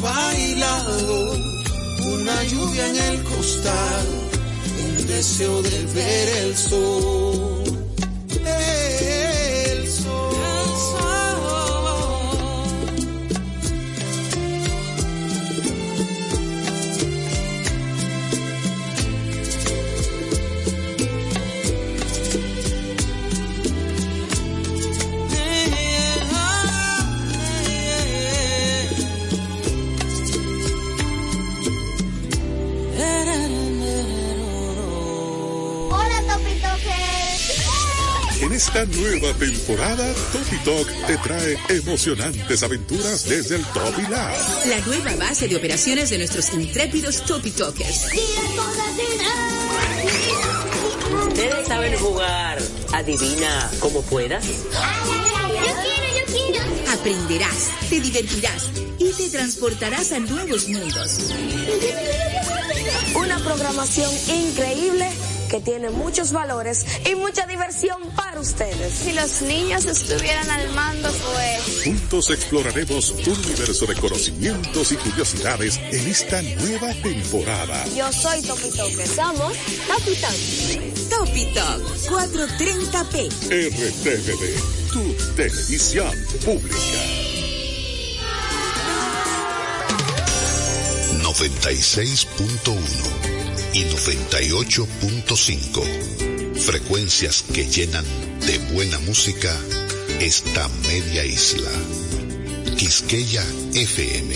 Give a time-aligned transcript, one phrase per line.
[0.00, 1.36] bailado,
[2.14, 4.14] una lluvia en el costado,
[4.84, 7.67] un deseo de ver el sol.
[38.58, 44.34] Esta nueva temporada, Topi Talk te trae emocionantes aventuras desde el Top y Lab.
[44.66, 48.06] La nueva base de operaciones de nuestros intrépidos Topi Talkers.
[51.28, 52.58] Ustedes saben jugar.
[52.94, 54.44] Adivina como puedas.
[54.44, 56.92] Yo quiero, yo quiero.
[56.92, 61.30] Aprenderás, te divertirás y te transportarás a nuevos mundos.
[63.14, 65.08] Una programación increíble
[65.48, 68.92] que tiene muchos valores y mucha diversión para ustedes.
[68.92, 71.82] Si los niños estuvieran al mando, pues...
[71.84, 77.84] Juntos exploraremos un universo de conocimientos y curiosidades en esta nueva temporada.
[77.96, 79.06] Yo soy Topi Toque.
[79.06, 79.52] Somos
[79.86, 80.92] Topi Toque.
[81.10, 83.28] Topi Talk 430p.
[83.48, 84.44] RTVD,
[84.92, 85.02] tu
[85.34, 86.12] televisión
[86.44, 86.76] pública.
[91.22, 92.78] 96.1
[93.74, 96.17] y 98.5.
[96.60, 98.04] Frecuencias que llenan
[98.46, 99.54] de buena música
[100.20, 101.70] esta media isla.
[102.76, 103.42] Quisqueya
[103.74, 104.34] FM.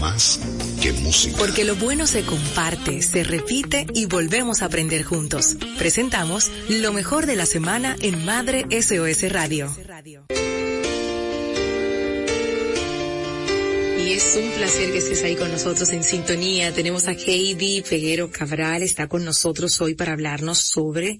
[0.00, 0.40] Más
[0.82, 1.36] que música.
[1.38, 5.56] Porque lo bueno se comparte, se repite y volvemos a aprender juntos.
[5.78, 9.74] Presentamos lo mejor de la semana en Madre SOS Radio.
[14.06, 16.72] Y es un placer que estés ahí con nosotros en sintonía.
[16.72, 21.18] Tenemos a Heidi Peguero Cabral, está con nosotros hoy para hablarnos sobre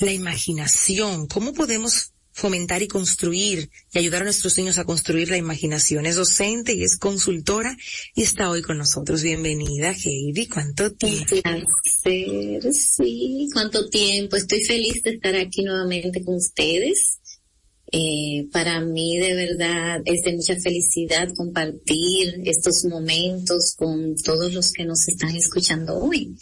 [0.00, 1.28] la imaginación.
[1.28, 6.06] ¿Cómo podemos fomentar y construir y ayudar a nuestros niños a construir la imaginación?
[6.06, 7.76] Es docente y es consultora
[8.16, 9.22] y está hoy con nosotros.
[9.22, 10.48] Bienvenida, Heidi.
[10.48, 11.36] ¿Cuánto tiempo?
[11.40, 13.46] placer, sí.
[13.52, 14.34] ¿Cuánto tiempo?
[14.34, 17.20] Estoy feliz de estar aquí nuevamente con ustedes.
[17.90, 24.72] Eh, para mí de verdad es de mucha felicidad compartir estos momentos con todos los
[24.72, 26.36] que nos están escuchando hoy.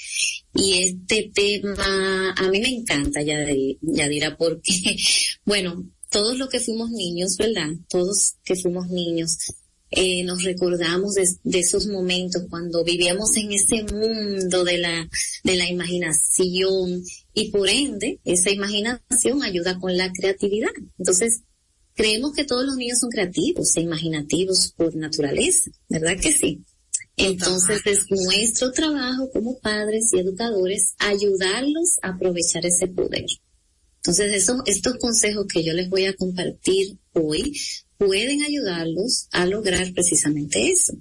[0.55, 4.97] Y este tema a mí me encanta, Yadira, porque,
[5.45, 7.71] bueno, todos los que fuimos niños, ¿verdad?
[7.89, 9.37] Todos que fuimos niños,
[9.91, 15.09] eh, nos recordamos de, de, esos momentos cuando vivíamos en ese mundo de la,
[15.45, 17.05] de la imaginación
[17.37, 20.71] y por ende esa imaginación ayuda con la creatividad.
[20.99, 21.43] Entonces,
[21.95, 26.65] creemos que todos los niños son creativos e imaginativos por naturaleza, ¿verdad que sí?
[27.19, 33.27] Entonces es nuestro trabajo como padres y educadores ayudarlos a aprovechar ese poder.
[33.97, 37.55] Entonces eso, estos consejos que yo les voy a compartir hoy
[37.99, 40.95] pueden ayudarlos a lograr precisamente eso.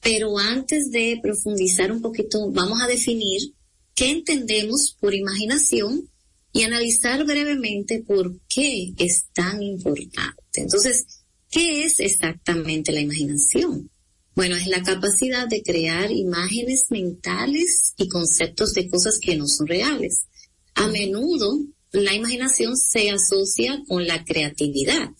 [0.00, 3.54] Pero antes de profundizar un poquito, vamos a definir
[3.94, 6.08] qué entendemos por imaginación
[6.52, 10.42] y analizar brevemente por qué es tan importante.
[10.54, 11.06] Entonces,
[11.50, 13.90] ¿qué es exactamente la imaginación?
[14.34, 19.66] Bueno, es la capacidad de crear imágenes mentales y conceptos de cosas que no son
[19.66, 20.24] reales.
[20.74, 21.60] A menudo,
[21.92, 25.10] la imaginación se asocia con la creatividad.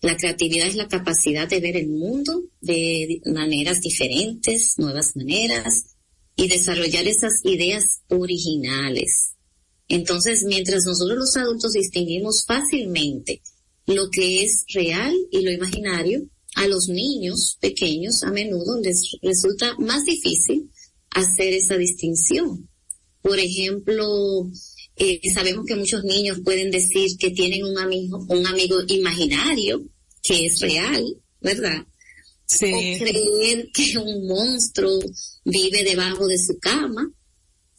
[0.00, 5.96] La creatividad es la capacidad de ver el mundo de maneras diferentes, nuevas maneras,
[6.38, 9.32] y desarrollar esas ideas originales.
[9.88, 13.42] Entonces, mientras nosotros los adultos distinguimos fácilmente
[13.86, 19.74] lo que es real y lo imaginario, a los niños pequeños a menudo les resulta
[19.78, 20.70] más difícil
[21.10, 22.68] hacer esa distinción.
[23.20, 24.48] Por ejemplo,
[24.94, 29.84] eh, sabemos que muchos niños pueden decir que tienen un amigo, un amigo imaginario
[30.22, 31.04] que es real,
[31.40, 31.84] ¿verdad?
[32.48, 32.72] Sí.
[32.72, 34.98] O creer que un monstruo
[35.44, 37.12] vive debajo de su cama.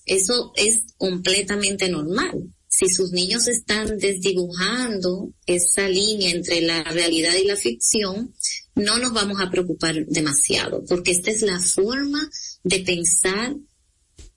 [0.05, 2.53] Eso es completamente normal.
[2.67, 8.33] Si sus niños están desdibujando esa línea entre la realidad y la ficción,
[8.75, 12.29] no nos vamos a preocupar demasiado, porque esta es la forma
[12.63, 13.55] de pensar,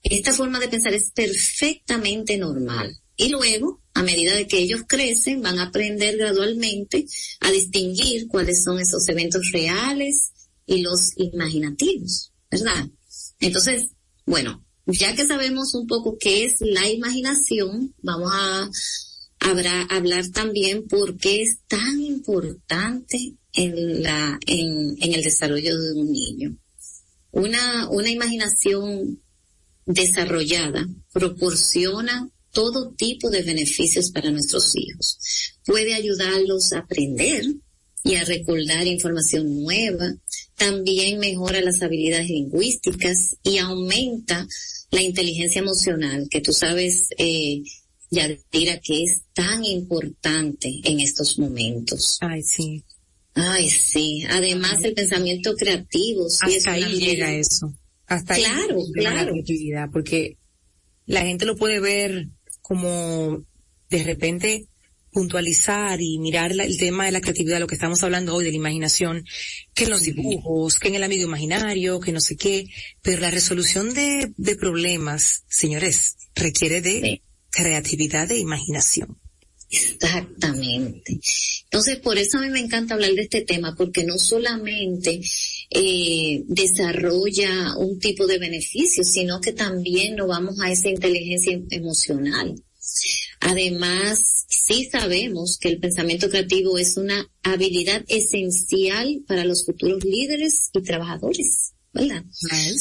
[0.01, 2.97] esta forma de pensar es perfectamente normal.
[3.15, 7.05] Y luego, a medida de que ellos crecen, van a aprender gradualmente
[7.41, 10.31] a distinguir cuáles son esos eventos reales
[10.65, 12.87] y los imaginativos, ¿verdad?
[13.39, 13.91] Entonces,
[14.25, 18.69] bueno, ya que sabemos un poco qué es la imaginación, vamos a,
[19.89, 24.05] hablar también por qué es tan importante en
[25.01, 26.57] el desarrollo de un niño.
[27.33, 29.19] Una imaginación
[29.85, 35.17] desarrollada proporciona todo tipo de beneficios para nuestros hijos.
[35.65, 37.43] Puede ayudarlos a aprender
[38.03, 40.13] y a recordar información nueva.
[40.55, 44.47] También mejora las habilidades lingüísticas y aumenta
[44.91, 47.63] la inteligencia emocional, que tú sabes, eh,
[48.11, 52.17] Yadira, que es tan importante en estos momentos.
[52.21, 52.83] Ay, sí.
[53.33, 54.23] Ay, sí.
[54.29, 56.29] Además, el pensamiento creativo.
[56.29, 57.73] Sí Hasta ahí llega eso.
[58.05, 59.33] Hasta claro, ahí claro.
[59.71, 60.37] La porque
[61.07, 62.27] la gente lo puede ver
[62.63, 63.45] como
[63.89, 64.67] de repente
[65.11, 68.57] puntualizar y mirar el tema de la creatividad, lo que estamos hablando hoy de la
[68.57, 69.23] imaginación,
[69.75, 72.65] que en los dibujos, que en el amigo imaginario, que no sé qué,
[73.03, 77.21] pero la resolución de, de problemas, señores, requiere de
[77.51, 79.19] creatividad e imaginación.
[79.73, 81.19] Exactamente.
[81.63, 85.19] Entonces, por eso a mí me encanta hablar de este tema, porque no solamente
[85.69, 92.55] eh, desarrolla un tipo de beneficio, sino que también nos vamos a esa inteligencia emocional.
[93.39, 100.69] Además, sí sabemos que el pensamiento creativo es una habilidad esencial para los futuros líderes
[100.73, 102.23] y trabajadores, ¿verdad?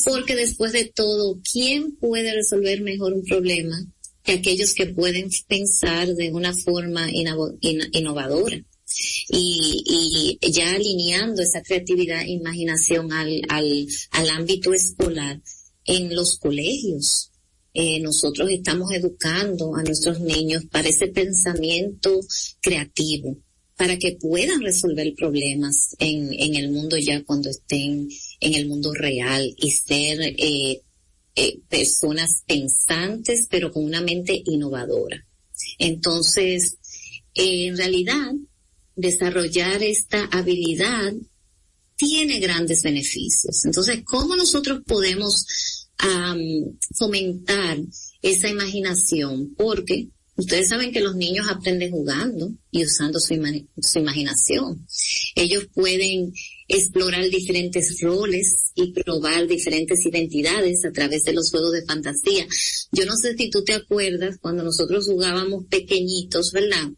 [0.04, 3.82] Porque después de todo, ¿quién puede resolver mejor un problema
[4.22, 8.64] que aquellos que pueden pensar de una forma innovadora.
[9.28, 15.40] Y, y, ya alineando esa creatividad e imaginación al, al, al ámbito escolar
[15.84, 17.30] en los colegios.
[17.74, 22.20] Eh, nosotros estamos educando a nuestros niños para ese pensamiento
[22.60, 23.38] creativo,
[23.76, 28.10] para que puedan resolver problemas en, en el mundo ya cuando estén
[28.40, 30.82] en el mundo real y ser eh,
[31.34, 35.26] eh, personas pensantes, pero con una mente innovadora.
[35.78, 36.78] Entonces,
[37.34, 38.32] eh, en realidad,
[38.96, 41.12] desarrollar esta habilidad
[41.96, 43.64] tiene grandes beneficios.
[43.64, 45.46] Entonces, ¿cómo nosotros podemos
[46.96, 47.78] fomentar
[48.22, 49.54] esa imaginación?
[49.54, 53.34] Porque ustedes saben que los niños aprenden jugando y usando su,
[53.80, 54.86] su imaginación.
[55.34, 56.32] Ellos pueden
[56.72, 62.46] explorar diferentes roles y probar diferentes identidades a través de los juegos de fantasía.
[62.92, 66.88] Yo no sé si tú te acuerdas cuando nosotros jugábamos pequeñitos, ¿verdad?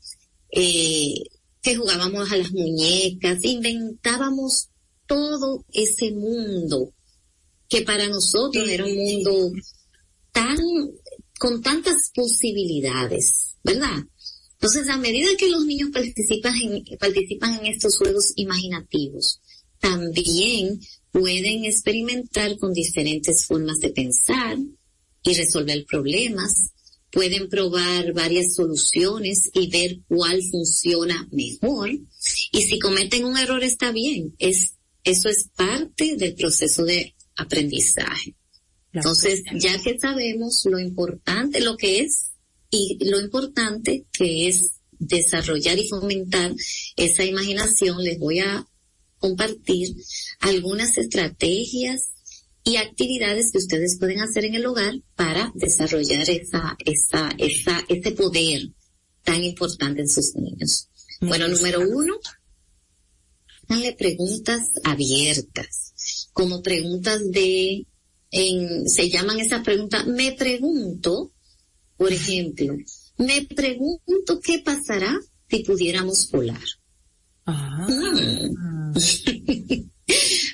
[0.51, 1.15] Eh,
[1.61, 4.69] que jugábamos a las muñecas, inventábamos
[5.07, 6.93] todo ese mundo
[7.69, 9.53] que para nosotros era un mundo
[10.31, 10.57] tan,
[11.39, 14.05] con tantas posibilidades, ¿verdad?
[14.53, 19.41] Entonces, a medida que los niños participan en, participan en estos juegos imaginativos,
[19.85, 20.81] también
[21.13, 24.57] pueden experimentar con diferentes formas de pensar
[25.23, 26.71] y resolver problemas.
[27.13, 31.91] Pueden probar varias soluciones y ver cuál funciona mejor.
[32.51, 34.35] Y si cometen un error está bien.
[34.39, 38.35] Es, eso es parte del proceso de aprendizaje.
[38.95, 42.31] Entonces, ya que sabemos lo importante, lo que es
[42.71, 46.55] y lo importante que es desarrollar y fomentar
[46.97, 48.67] esa imaginación, les voy a
[49.25, 49.97] compartir
[50.41, 52.11] algunas estrategias
[52.63, 58.11] y actividades que ustedes pueden hacer en el hogar para desarrollar esa, esa, esa, ese
[58.13, 58.69] poder
[59.23, 60.91] tan importante en sus niños.
[61.23, 62.19] Bueno, número uno,
[63.67, 67.87] háganle preguntas abiertas, como preguntas de,
[68.31, 71.33] en, se llaman esas preguntas, me pregunto,
[71.97, 72.77] por ejemplo,
[73.17, 75.19] me pregunto qué pasará
[75.49, 76.61] si pudiéramos volar.
[77.47, 77.87] Ah.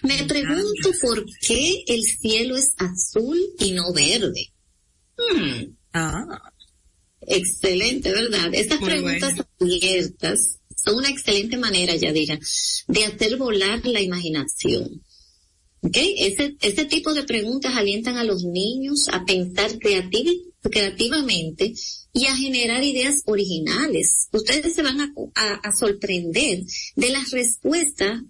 [0.02, 4.52] Me pregunto por qué el cielo es azul y no verde.
[5.16, 5.76] Hmm.
[5.92, 6.52] Ah.
[7.20, 8.48] Excelente, ¿verdad?
[8.52, 12.38] Estas preguntas abiertas son una excelente manera, Yadira,
[12.88, 15.02] de hacer volar la imaginación.
[15.82, 15.96] ¿Ok?
[15.96, 21.74] Ese, ese tipo de preguntas alientan a los niños a pensar creativamente
[22.12, 24.28] y a generar ideas originales.
[24.32, 26.64] Ustedes se van a, sorprender
[26.96, 28.22] de las respuestas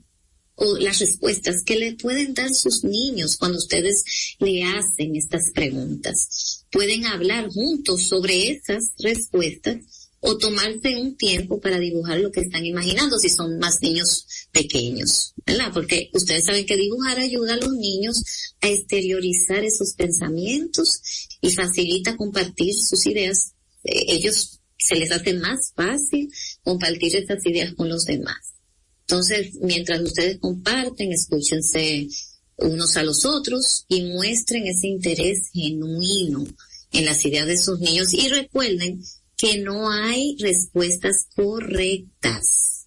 [0.55, 4.05] o las respuestas que le pueden dar sus niños cuando ustedes
[4.39, 6.67] le hacen estas preguntas.
[6.71, 12.67] Pueden hablar juntos sobre esas respuestas o tomarse un tiempo para dibujar lo que están
[12.67, 15.71] imaginando si son más niños pequeños, ¿verdad?
[15.73, 18.23] Porque ustedes saben que dibujar ayuda a los niños
[18.61, 21.01] a exteriorizar esos pensamientos
[21.41, 26.33] y facilita compartir sus ideas ellos se les hace más fácil
[26.63, 28.55] compartir estas ideas con los demás.
[29.03, 32.09] Entonces, mientras ustedes comparten, escúchense
[32.57, 36.47] unos a los otros y muestren ese interés genuino
[36.93, 39.03] en las ideas de sus niños y recuerden
[39.37, 42.87] que no hay respuestas correctas.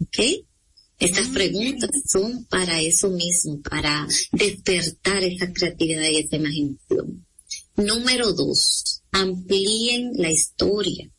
[0.00, 0.46] ¿Ok?
[0.98, 7.26] Estas preguntas son para eso mismo, para despertar esa creatividad y esa imaginación.
[7.80, 11.10] Número dos, amplíen la historia.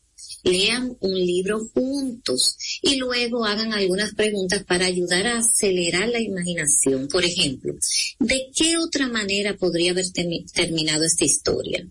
[0.44, 7.08] Lean un libro juntos y luego hagan algunas preguntas para ayudar a acelerar la imaginación.
[7.08, 7.74] Por ejemplo,
[8.18, 10.06] ¿de qué otra manera podría haber
[10.52, 11.86] terminado esta historia?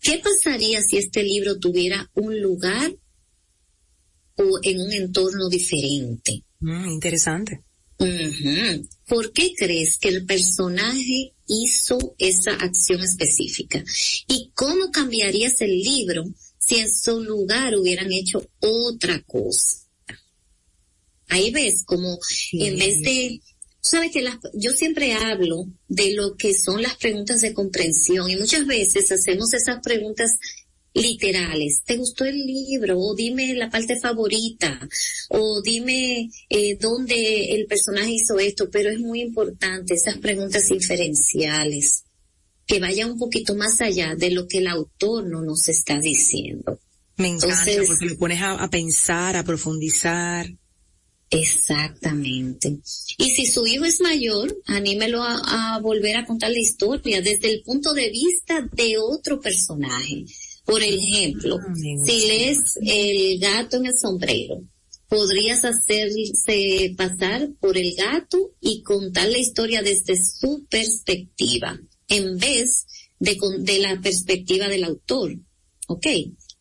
[0.00, 2.94] ¿Qué pasaría si este libro tuviera un lugar
[4.36, 6.42] o en un entorno diferente?
[6.60, 7.62] Mm, interesante.
[9.06, 13.84] ¿Por qué crees que el personaje hizo esa acción específica?
[14.28, 16.24] ¿Y cómo cambiarías el libro
[16.58, 19.78] si en su lugar hubieran hecho otra cosa?
[21.28, 22.18] Ahí ves como
[22.52, 23.40] en vez de
[23.80, 28.66] sabes que yo siempre hablo de lo que son las preguntas de comprensión y muchas
[28.66, 30.38] veces hacemos esas preguntas
[30.94, 31.82] literales.
[31.84, 32.98] ¿Te gustó el libro?
[32.98, 34.88] O dime la parte favorita.
[35.28, 38.70] O dime eh, dónde el personaje hizo esto.
[38.70, 42.04] Pero es muy importante esas preguntas inferenciales
[42.66, 46.80] que vayan un poquito más allá de lo que el autor no nos está diciendo.
[47.16, 50.48] Me encanta porque lo pones a pensar, a profundizar.
[51.30, 52.78] Exactamente.
[53.18, 57.62] Y si su hijo es mayor, anímelo a, volver a contar la historia desde el
[57.62, 60.24] punto de vista de otro personaje.
[60.64, 61.58] Por ejemplo,
[62.04, 64.62] si lees El gato en el sombrero,
[65.08, 71.78] podrías hacerse pasar por el gato y contar la historia desde su perspectiva,
[72.08, 72.86] en vez
[73.18, 75.36] de, de la perspectiva del autor.
[75.86, 76.06] ¿Ok?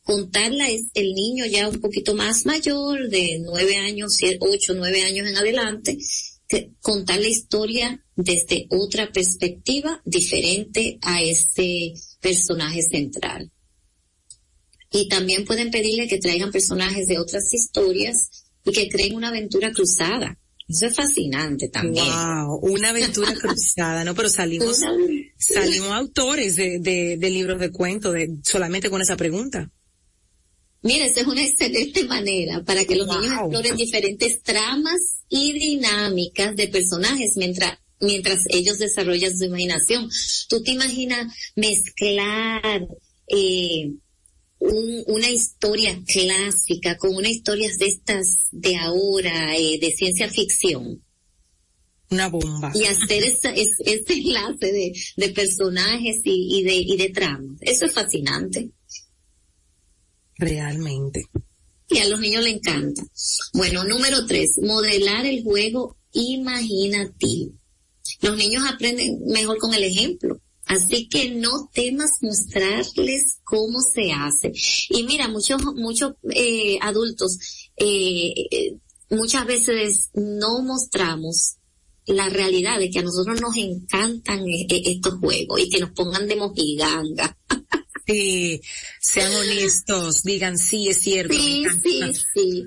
[0.03, 5.27] contarla es el niño ya un poquito más mayor, de nueve años, ocho, nueve años
[5.27, 5.97] en adelante,
[6.81, 13.49] contar la historia desde otra perspectiva diferente a ese personaje central.
[14.93, 19.71] Y también pueden pedirle que traigan personajes de otras historias y que creen una aventura
[19.73, 20.37] cruzada.
[20.67, 22.05] Eso es fascinante también.
[22.05, 24.15] Wow, una aventura cruzada, ¿no?
[24.15, 24.79] Pero salimos,
[25.37, 29.69] salimos autores de, de, de libros de cuentos de, solamente con esa pregunta.
[30.83, 36.55] Mira, esta es una excelente manera para que los niños exploren diferentes tramas y dinámicas
[36.55, 40.09] de personajes mientras mientras ellos desarrollan su imaginación.
[40.49, 42.87] Tú te imaginas mezclar
[43.27, 43.93] eh,
[45.07, 51.03] una historia clásica con una historia de estas de ahora, eh, de ciencia ficción.
[52.09, 52.71] Una bomba.
[52.75, 57.57] Y hacer ese, enlace de, personajes y, y, de, y de tramas.
[57.61, 58.69] Eso es fascinante.
[60.37, 61.25] Realmente.
[61.89, 63.03] Y a los niños les encanta.
[63.53, 67.53] Bueno, número tres, modelar el juego imaginativo.
[68.21, 70.39] Los niños aprenden mejor con el ejemplo.
[70.73, 74.51] Así que no temas mostrarles cómo se hace.
[74.89, 77.37] Y mira, muchos, muchos eh, adultos
[77.77, 78.77] eh, eh,
[79.09, 81.57] muchas veces no mostramos
[82.05, 86.35] la realidad de que a nosotros nos encantan estos juegos y que nos pongan de
[86.35, 87.37] mojiganga.
[88.05, 88.59] Sí,
[88.99, 91.33] sean honestos, digan sí, es cierto.
[91.33, 92.01] Sí, sí,
[92.33, 92.65] sí.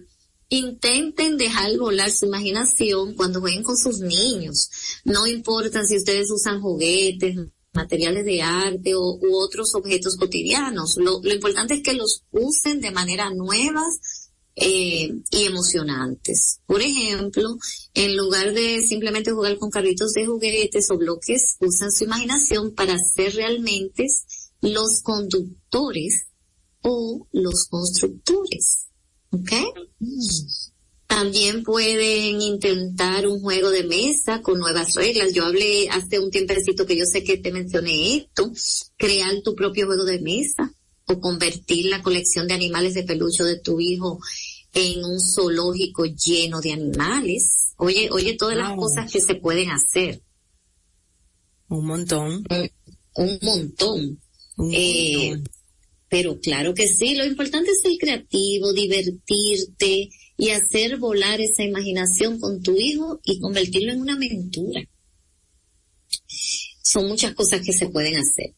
[0.48, 4.70] Intenten dejar volar su imaginación cuando jueguen con sus niños.
[5.04, 7.36] No importa si ustedes usan juguetes,
[7.76, 10.96] materiales de arte o, u otros objetos cotidianos.
[10.96, 14.00] Lo, lo importante es que los usen de manera nuevas
[14.58, 16.60] eh, y emocionantes.
[16.66, 17.58] Por ejemplo,
[17.92, 22.94] en lugar de simplemente jugar con carritos de juguetes o bloques, usan su imaginación para
[22.94, 24.06] hacer realmente
[24.62, 26.28] los conductores
[26.80, 28.86] o los constructores.
[29.30, 29.52] ¿Ok?
[31.06, 35.32] También pueden intentar un juego de mesa con nuevas reglas.
[35.32, 38.50] Yo hablé hace un tiempecito que yo sé que te mencioné esto.
[38.96, 40.72] Crear tu propio juego de mesa
[41.06, 44.18] o convertir la colección de animales de peluche de tu hijo
[44.72, 47.72] en un zoológico lleno de animales.
[47.76, 50.20] Oye, oye todas las cosas que se pueden hacer.
[51.68, 52.44] Un montón.
[53.14, 54.20] un montón.
[54.72, 55.40] Eh,
[56.08, 62.38] pero claro que sí, lo importante es ser creativo, divertirte y hacer volar esa imaginación
[62.38, 64.82] con tu hijo y convertirlo en una aventura.
[66.82, 68.54] Son muchas cosas que se pueden hacer.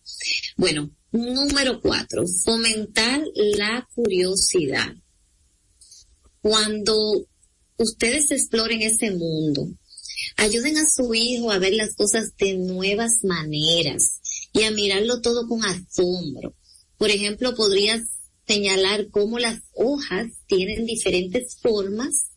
[0.56, 4.94] Bueno, número cuatro, fomentar la curiosidad.
[6.40, 7.26] Cuando
[7.78, 9.68] ustedes exploren ese mundo,
[10.36, 14.20] ayuden a su hijo a ver las cosas de nuevas maneras
[14.52, 16.54] y a mirarlo todo con asombro.
[16.96, 18.02] Por ejemplo, podrías
[18.48, 22.30] señalar cómo las hojas tienen diferentes formas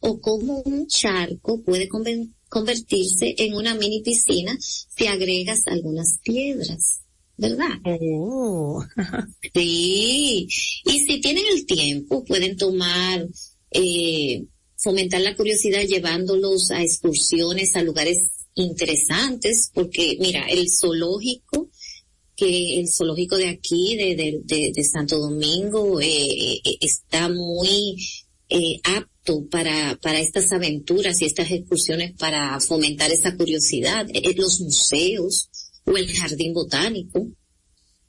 [0.00, 1.88] o cómo un charco puede
[2.48, 7.00] convertirse en una mini piscina si agregas algunas piedras.
[7.36, 7.80] ¿Verdad?
[7.84, 8.84] Oh.
[9.54, 10.46] sí.
[10.84, 13.26] Y si tienen el tiempo, pueden tomar
[13.72, 14.44] eh,
[14.76, 18.18] fomentar la curiosidad llevándolos a excursiones a lugares
[18.54, 21.70] interesantes, porque mira, el zoológico,
[22.36, 27.96] que el zoológico de aquí, de, de, de, Santo Domingo, eh, eh, está muy
[28.48, 34.06] eh, apto para, para estas aventuras y estas excursiones para fomentar esa curiosidad.
[34.12, 35.48] Eh, los museos
[35.84, 37.26] o el jardín botánico.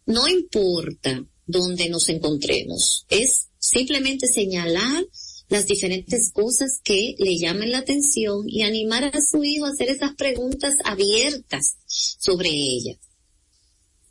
[0.06, 5.06] No importa dónde nos encontremos, es simplemente señalar
[5.48, 9.90] las diferentes cosas que le llamen la atención y animar a su hijo a hacer
[9.90, 12.98] esas preguntas abiertas sobre ellas.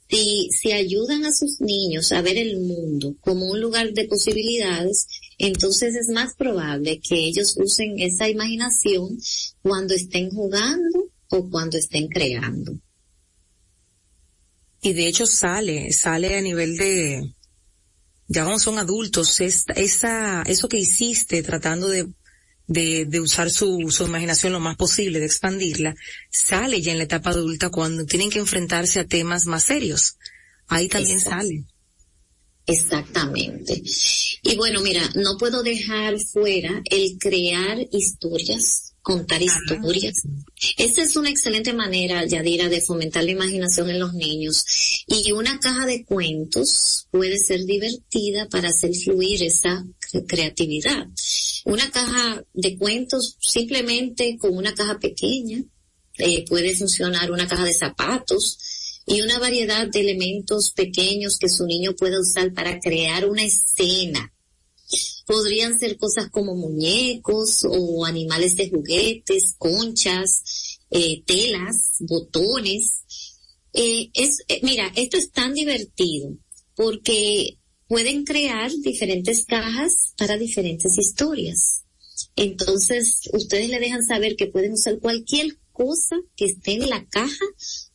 [0.08, 5.06] Si, si ayudan a sus niños a ver el mundo como un lugar de posibilidades,
[5.38, 9.18] entonces es más probable que ellos usen esa imaginación
[9.62, 12.78] cuando estén jugando o cuando estén creando.
[14.82, 17.34] Y de hecho sale, sale a nivel de,
[18.28, 22.06] ya cuando son adultos, esa, eso que hiciste tratando de,
[22.66, 25.94] de, de usar su, su imaginación lo más posible, de expandirla,
[26.30, 30.16] sale ya en la etapa adulta cuando tienen que enfrentarse a temas más serios.
[30.68, 31.64] Ahí también sale.
[32.66, 33.82] Exactamente.
[34.42, 40.22] Y bueno, mira, no puedo dejar fuera el crear historias contar historias.
[40.78, 44.64] Esta es una excelente manera, Yadira, de fomentar la imaginación en los niños.
[45.06, 49.84] Y una caja de cuentos puede ser divertida para hacer fluir esa
[50.26, 51.06] creatividad.
[51.64, 55.64] Una caja de cuentos simplemente con una caja pequeña,
[56.18, 58.58] eh, puede funcionar una caja de zapatos,
[59.06, 64.32] y una variedad de elementos pequeños que su niño pueda usar para crear una escena
[65.26, 73.04] Podrían ser cosas como muñecos o animales de juguetes, conchas, eh, telas, botones.
[73.72, 76.36] Eh, es, mira, esto es tan divertido
[76.76, 81.84] porque pueden crear diferentes cajas para diferentes historias.
[82.36, 87.44] Entonces, ustedes le dejan saber que pueden usar cualquier cosa que esté en la caja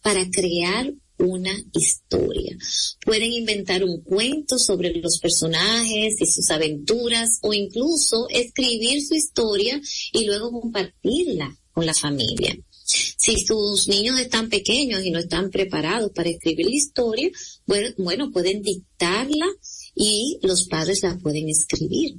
[0.02, 2.58] para crear una historia.
[3.06, 9.82] Pueden inventar un cuento sobre los personajes y sus aventuras o incluso escribir su historia
[10.13, 12.58] y luego compartirla con la familia.
[12.86, 17.30] Si sus niños están pequeños y no están preparados para escribir la historia,
[17.97, 19.45] bueno, pueden dictarla
[19.99, 22.15] y los padres la pueden escribir.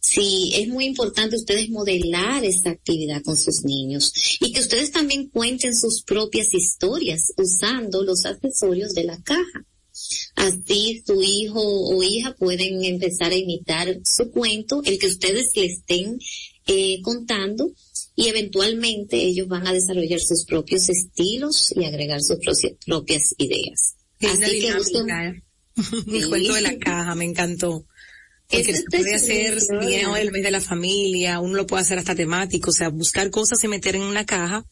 [0.00, 5.28] Sí, es muy importante ustedes modelar esta actividad con sus niños y que ustedes también
[5.28, 9.64] cuenten sus propias historias usando los accesorios de la caja.
[10.34, 15.66] Así su hijo o hija pueden empezar a imitar su cuento, el que ustedes le
[15.66, 16.18] estén
[16.66, 17.70] eh, contando
[18.16, 22.38] y eventualmente ellos van a desarrollar sus propios estilos y agregar sus
[22.86, 23.96] propias ideas.
[24.20, 24.72] Así que
[26.06, 27.86] Mi cuento de la caja me encantó.
[28.48, 32.14] Porque se puede hacer bien el mes de la familia, uno lo puede hacer hasta
[32.14, 34.64] temático, o sea, buscar cosas y meter en una caja.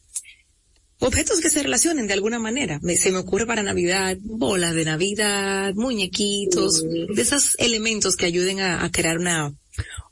[0.99, 2.79] Objetos que se relacionen de alguna manera.
[2.95, 8.83] se me ocurre para Navidad, bolas de Navidad, muñequitos, de esos elementos que ayuden a,
[8.83, 9.51] a crear una,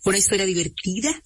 [0.04, 1.21] una historia divertida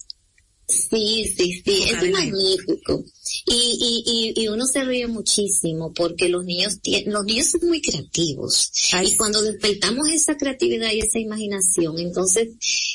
[0.66, 3.04] Sí, sí, sí, es magnífico.
[3.46, 8.70] Y, y, y, uno se ríe muchísimo porque los niños, los niños son muy creativos.
[9.04, 12.48] y cuando despertamos esa creatividad y esa imaginación, entonces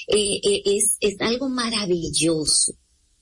[0.08, 2.73] eh, eh, es, es algo maravilloso.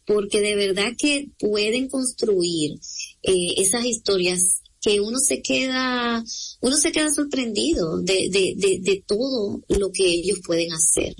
[0.06, 2.80] Porque de verdad que pueden construir
[3.24, 6.24] eh, esas historias que uno se queda,
[6.62, 11.14] uno se queda sorprendido de, de, de, de todo lo que ellos pueden hacer.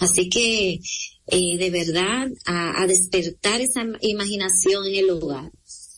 [0.00, 0.80] Así que
[1.26, 5.50] eh, de verdad a, despertar esa imaginación en el hogar.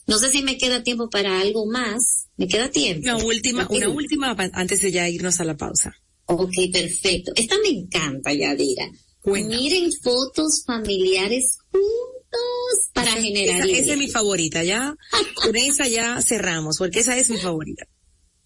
[0.07, 2.29] No sé si me queda tiempo para algo más.
[2.37, 3.03] ¿Me queda tiempo?
[3.03, 5.95] Una última, una última antes de ya irnos a la pausa.
[6.27, 7.33] Ok, perfecto.
[7.35, 8.91] Esta me encanta, Yadira.
[9.25, 13.69] Miren fotos familiares juntos para generar.
[13.69, 14.97] Esa, esa, es mi favorita, ya.
[15.35, 17.87] Con esa ya cerramos, porque esa es mi favorita.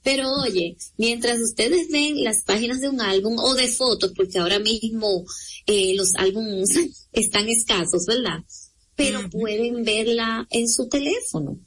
[0.02, 4.58] Pero oye, mientras ustedes ven las páginas de un álbum o de fotos, porque ahora
[4.58, 5.24] mismo
[5.66, 6.70] eh, los álbumes
[7.12, 8.38] están escasos, ¿verdad?
[8.96, 11.58] Pero pueden verla en su teléfono.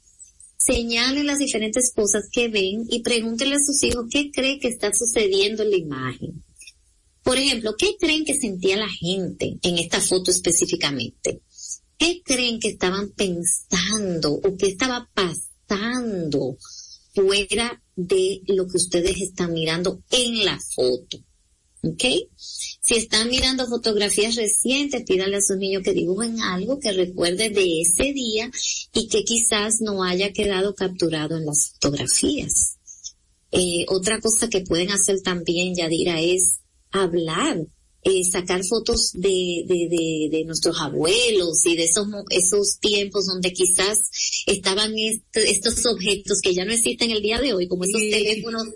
[0.56, 4.92] Señalen las diferentes cosas que ven y pregúntenle a sus hijos qué cree que está
[4.94, 6.44] sucediendo en la imagen.
[7.22, 11.40] Por ejemplo, ¿qué creen que sentía la gente en esta foto específicamente?
[11.98, 16.56] ¿Qué creen que estaban pensando o qué estaba pasando
[17.14, 21.18] fuera de lo que ustedes están mirando en la foto.
[21.82, 22.04] ¿Ok?
[22.36, 27.82] Si están mirando fotografías recientes, pídanle a sus niños que dibujen algo que recuerde de
[27.82, 28.50] ese día
[28.94, 32.78] y que quizás no haya quedado capturado en las fotografías.
[33.50, 37.66] Eh, otra cosa que pueden hacer también, Yadira, es hablar
[38.04, 43.52] eh, sacar fotos de, de, de, de, nuestros abuelos y de esos, esos tiempos donde
[43.52, 44.10] quizás
[44.46, 44.92] estaban
[45.32, 48.68] estos objetos que ya no existen el día de hoy, como esos teléfonos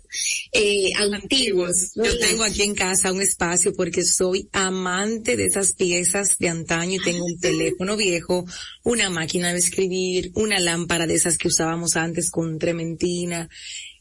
[0.53, 1.93] eh, antiguos.
[1.95, 6.97] Yo tengo aquí en casa un espacio porque soy amante de esas piezas de antaño
[6.97, 8.47] y tengo un teléfono viejo,
[8.83, 13.49] una máquina de escribir, una lámpara de esas que usábamos antes con trementina.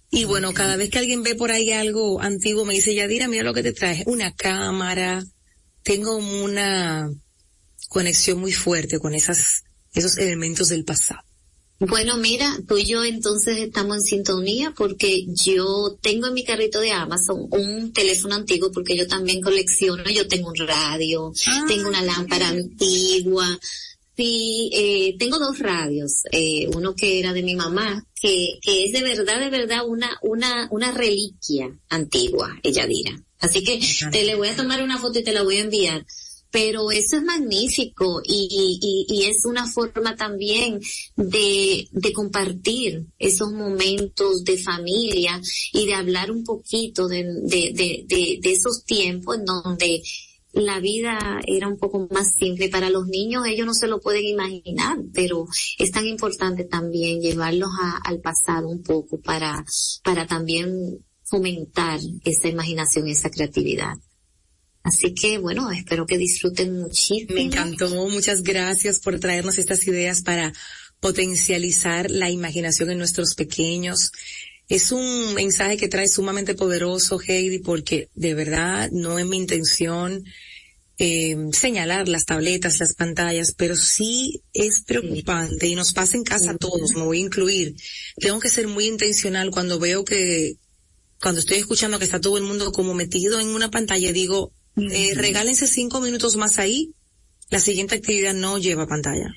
[0.09, 3.43] Y bueno, cada vez que alguien ve por ahí algo antiguo, me dice, Yadira, mira
[3.43, 5.25] lo que te traje, una cámara.
[5.83, 7.09] Tengo una
[7.89, 11.21] conexión muy fuerte con esas, esos elementos del pasado.
[11.79, 16.79] Bueno, mira, tú y yo entonces estamos en sintonía porque yo tengo en mi carrito
[16.79, 21.87] de Amazon un teléfono antiguo porque yo también colecciono, yo tengo un radio, ah, tengo
[21.87, 23.59] una lámpara antigua,
[24.17, 28.91] Sí, eh, tengo dos radios, eh, uno que era de mi mamá, que, que es
[28.91, 33.11] de verdad, de verdad una, una, una reliquia antigua, ella dirá.
[33.39, 33.79] Así que
[34.11, 36.03] te le voy a tomar una foto y te la voy a enviar.
[36.49, 40.79] Pero eso es magnífico y, y, y es una forma también
[41.15, 45.39] de, de compartir esos momentos de familia
[45.73, 50.01] y de hablar un poquito de, de, de, de, de esos tiempos en donde
[50.57, 52.69] la vida era un poco más simple.
[52.69, 57.69] Para los niños ellos no se lo pueden imaginar, pero es tan importante también llevarlos
[58.03, 59.63] al pasado un poco para,
[60.03, 63.93] para también fomentar esa imaginación, esa creatividad.
[64.83, 67.35] Así que bueno, espero que disfruten muchísimo.
[67.35, 70.53] Me encantó, muchas gracias por traernos estas ideas para
[70.99, 74.11] potencializar la imaginación en nuestros pequeños.
[74.69, 80.23] Es un mensaje que trae sumamente poderoso, Heidi, porque de verdad no es mi intención
[80.99, 86.51] eh, señalar las tabletas, las pantallas, pero sí es preocupante y nos pasa en casa
[86.51, 87.75] a todos, me voy a incluir.
[88.17, 90.55] Tengo que ser muy intencional cuando veo que,
[91.21, 95.11] cuando estoy escuchando que está todo el mundo como metido en una pantalla, digo, eh,
[95.13, 96.93] regálense cinco minutos más ahí,
[97.49, 99.31] la siguiente actividad no lleva pantalla.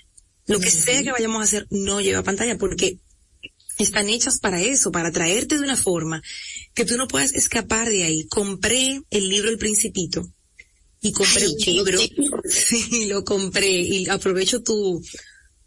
[0.46, 2.98] Lo que sea que vayamos a hacer no lleva pantalla porque
[3.78, 6.22] están hechas para eso, para traerte de una forma
[6.74, 8.26] que tú no puedas escapar de ahí.
[8.26, 10.26] Compré el libro El Principito
[11.00, 11.98] y compré un libro.
[12.44, 15.02] Sí, lo compré y aprovecho tu,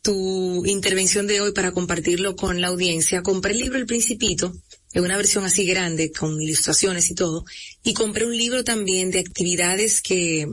[0.01, 3.23] tu intervención de hoy para compartirlo con la audiencia.
[3.23, 4.53] Compré el libro El Principito,
[4.93, 7.45] en una versión así grande, con ilustraciones y todo,
[7.83, 10.47] y compré un libro también de actividades que,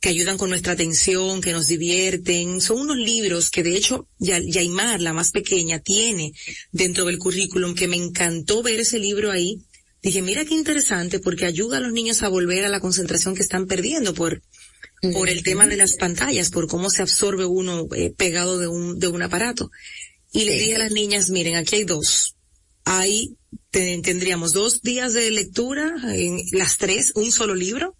[0.00, 2.60] que ayudan con nuestra atención, que nos divierten.
[2.60, 6.32] Son unos libros que de hecho Yaimar, la más pequeña, tiene
[6.70, 9.58] dentro del currículum, que me encantó ver ese libro ahí.
[10.06, 13.42] Dije, mira qué interesante, porque ayuda a los niños a volver a la concentración que
[13.42, 14.40] están perdiendo por,
[15.12, 19.00] por el tema de las pantallas, por cómo se absorbe uno eh, pegado de un,
[19.00, 19.68] de un aparato.
[20.30, 22.36] Y le dije a las niñas, miren, aquí hay dos.
[22.84, 23.36] Ahí
[23.72, 27.96] tendríamos dos días de lectura, en las tres, un solo libro,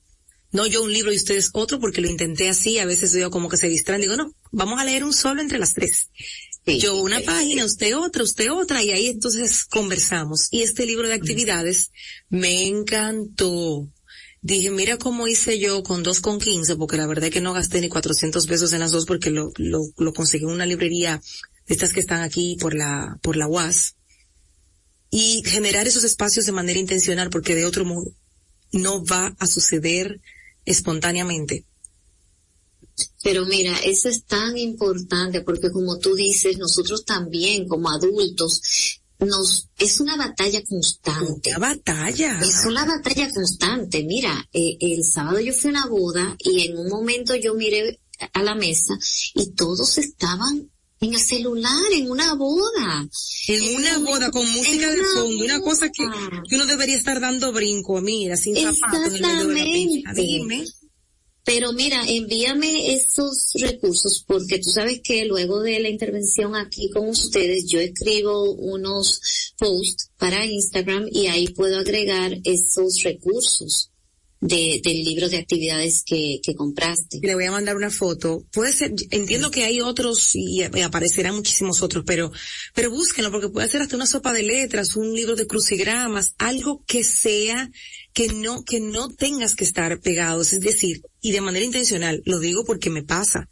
[0.52, 3.48] no yo un libro y ustedes otro, porque lo intenté así, a veces veo como
[3.48, 6.08] que se distraen, digo, no, vamos a leer un solo entre las tres.
[6.66, 10.48] Yo una página, usted otra, usted otra, y ahí entonces conversamos.
[10.50, 11.92] Y este libro de actividades
[12.28, 13.88] me encantó.
[14.42, 17.52] Dije, mira cómo hice yo con dos con quince, porque la verdad es que no
[17.52, 21.20] gasté ni 400 pesos en las dos porque lo, lo, lo conseguí en una librería
[21.66, 23.96] de estas que están aquí por la, por la UAS.
[25.10, 28.12] Y generar esos espacios de manera intencional porque de otro modo
[28.72, 30.20] no va a suceder
[30.64, 31.64] espontáneamente.
[33.22, 39.68] Pero mira, eso es tan importante porque como tú dices, nosotros también como adultos nos
[39.78, 41.50] es una batalla constante.
[41.50, 42.40] Una batalla.
[42.40, 44.04] Es una batalla constante.
[44.04, 48.00] Mira, eh, el sábado yo fui a una boda y en un momento yo miré
[48.32, 48.94] a la mesa
[49.34, 53.08] y todos estaban en el celular, en una boda.
[53.48, 58.00] En, una boda con música de fondo, una cosa que, uno debería estar dando brinco,
[58.00, 60.64] mira, sin zapatos en el medio de Dime.
[61.46, 67.08] Pero mira, envíame esos recursos porque tú sabes que luego de la intervención aquí con
[67.08, 73.92] ustedes yo escribo unos posts para Instagram y ahí puedo agregar esos recursos
[74.40, 77.18] de, del libro de actividades que, que compraste.
[77.22, 78.44] Le voy a mandar una foto.
[78.52, 82.30] Puede ser, entiendo que hay otros y, aparecerán muchísimos otros, pero,
[82.74, 86.82] pero búsquenlo porque puede ser hasta una sopa de letras, un libro de crucigramas, algo
[86.86, 87.70] que sea
[88.12, 92.38] que no, que no tengas que estar pegados, es decir, y de manera intencional, lo
[92.38, 93.48] digo porque me pasa.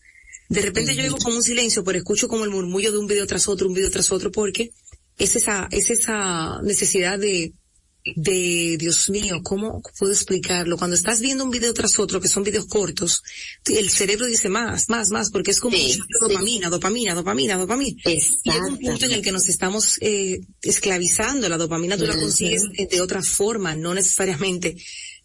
[0.48, 3.26] De repente yo digo como un silencio, pero escucho como el murmullo de un video
[3.26, 4.72] tras otro, un video tras otro, porque
[5.18, 7.54] es esa, es esa necesidad de,
[8.04, 10.76] de, Dios mío, ¿cómo puedo explicarlo?
[10.76, 13.22] Cuando estás viendo un video tras otro, que son videos cortos,
[13.64, 15.76] el cerebro dice más, más, más, porque es como
[16.20, 18.02] dopamina, dopamina, dopamina, dopamina.
[18.04, 21.48] Y es un punto en el que nos estamos eh, esclavizando.
[21.48, 24.76] La dopamina tú la consigues de, otra forma, no necesariamente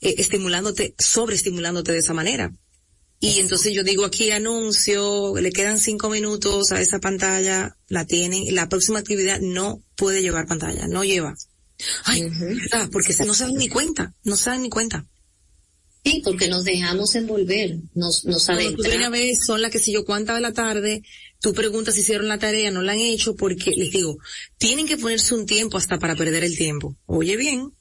[0.02, 2.54] eh, estimulándote, sobreestimulándote de esa manera.
[3.22, 8.56] Y entonces yo digo aquí anuncio, le quedan cinco minutos a esa pantalla, la tienen,
[8.56, 11.36] la próxima actividad no puede llevar pantalla, no lleva.
[12.06, 12.30] Ay,
[12.92, 15.06] porque no se dan ni cuenta, no se dan ni cuenta.
[16.04, 20.34] Sí, porque nos dejamos envolver, nos, nos Una vez son las que si yo cuánta
[20.34, 21.04] de la tarde,
[21.42, 24.18] tú preguntas si hicieron la tarea, no la han hecho, porque les digo,
[24.58, 26.96] tienen que ponerse un tiempo hasta para perder el tiempo.
[27.06, 27.74] Oye bien.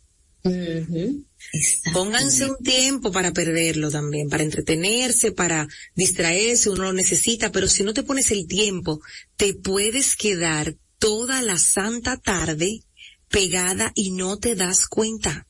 [1.92, 7.84] Pónganse un tiempo para perderlo también, para entretenerse, para distraerse, uno lo necesita, pero si
[7.84, 9.00] no te pones el tiempo,
[9.37, 12.82] te puedes quedar toda la santa tarde
[13.29, 15.47] pegada y no te das cuenta.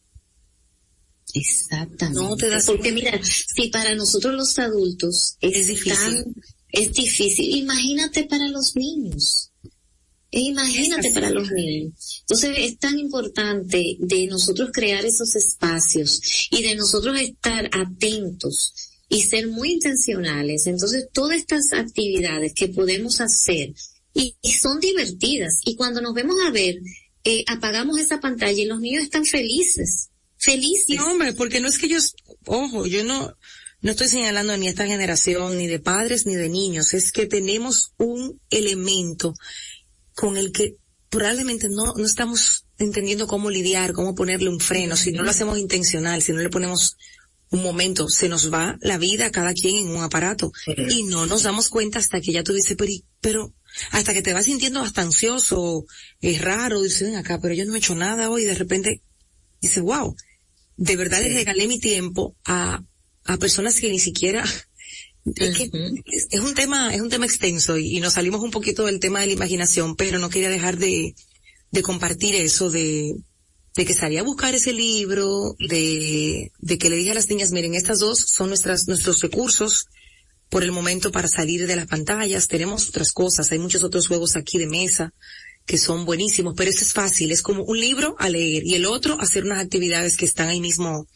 [1.34, 2.20] Exactamente.
[2.20, 6.24] No te das Porque mira, si para nosotros los adultos es, difícil.
[6.70, 9.52] es difícil, imagínate para los niños.
[10.30, 12.20] E imagínate para los niños.
[12.20, 18.74] Entonces es tan importante de nosotros crear esos espacios y de nosotros estar atentos
[19.08, 20.66] y ser muy intencionales.
[20.66, 23.72] Entonces todas estas actividades que podemos hacer
[24.12, 26.76] y, son divertidas y cuando nos vemos a ver,
[27.28, 30.96] eh, apagamos esa pantalla y los niños están felices felices.
[30.96, 32.14] No, hombre, porque no es que ellos,
[32.46, 33.36] ojo, yo no,
[33.82, 37.26] no estoy señalando ni a esta generación, ni de padres, ni de niños, es que
[37.26, 39.34] tenemos un elemento
[40.14, 40.76] con el que
[41.10, 45.58] probablemente no, no estamos entendiendo cómo lidiar, cómo ponerle un freno, si no lo hacemos
[45.58, 46.96] intencional, si no le ponemos
[47.50, 51.44] un momento, se nos va la vida cada quien en un aparato y no nos
[51.44, 53.54] damos cuenta hasta que ya tú dices, pero, pero
[53.90, 55.84] hasta que te vas sintiendo hasta ansioso,
[56.20, 59.02] es raro, dices, ven acá, pero yo no he hecho nada hoy, de repente
[59.60, 60.14] dices, wow,
[60.76, 62.82] de verdad les regalé mi tiempo a,
[63.24, 64.44] a personas que ni siquiera
[65.36, 69.26] es, un tema, es un tema extenso y, nos salimos un poquito del tema de
[69.26, 71.14] la imaginación, pero no quería dejar de,
[71.70, 73.14] de compartir eso de,
[73.76, 77.52] de que salí a buscar ese libro, de, de que le dije a las niñas,
[77.52, 79.86] miren, estas dos son nuestras, nuestros recursos
[80.48, 82.48] por el momento para salir de las pantallas.
[82.48, 85.12] Tenemos otras cosas, hay muchos otros juegos aquí de mesa
[85.68, 88.86] que son buenísimos, pero eso es fácil, es como un libro a leer y el
[88.86, 91.06] otro hacer unas actividades que están ahí mismo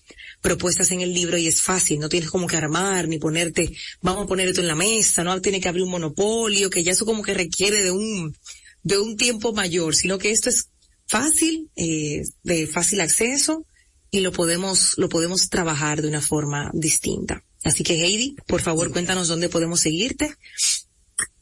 [0.42, 4.24] propuestas en el libro y es fácil, no tienes como que armar ni ponerte, vamos
[4.24, 7.06] a poner esto en la mesa, no tiene que abrir un monopolio, que ya eso
[7.06, 8.36] como que requiere de un,
[8.82, 10.68] de un tiempo mayor, sino que esto es
[11.06, 13.64] fácil, eh, de fácil acceso
[14.10, 17.42] y lo podemos, lo podemos trabajar de una forma distinta.
[17.64, 20.34] Así que Heidi, por favor cuéntanos dónde podemos seguirte.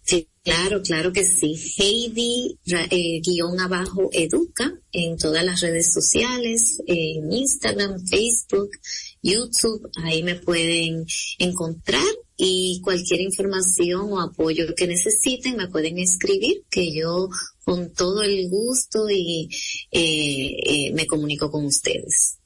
[0.03, 1.55] Sí, claro, claro que sí.
[1.79, 8.71] Heidi, eh, guion abajo, educa en todas las redes sociales, en Instagram, Facebook,
[9.23, 11.07] YouTube, ahí me pueden
[11.39, 12.03] encontrar
[12.37, 17.29] y cualquier información o apoyo que necesiten me pueden escribir, que yo
[17.65, 19.49] con todo el gusto y
[19.93, 22.39] eh, eh, me comunico con ustedes.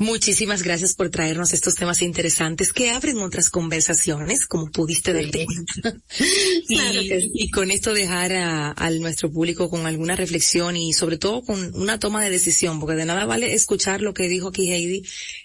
[0.00, 5.30] Muchísimas gracias por traernos estos temas interesantes que abren otras conversaciones, como pudiste ver.
[6.70, 11.98] y, con esto dejar a, nuestro público con alguna reflexión y sobre todo con una
[11.98, 15.02] toma de decisión, porque de nada vale escuchar lo que dijo aquí Heidi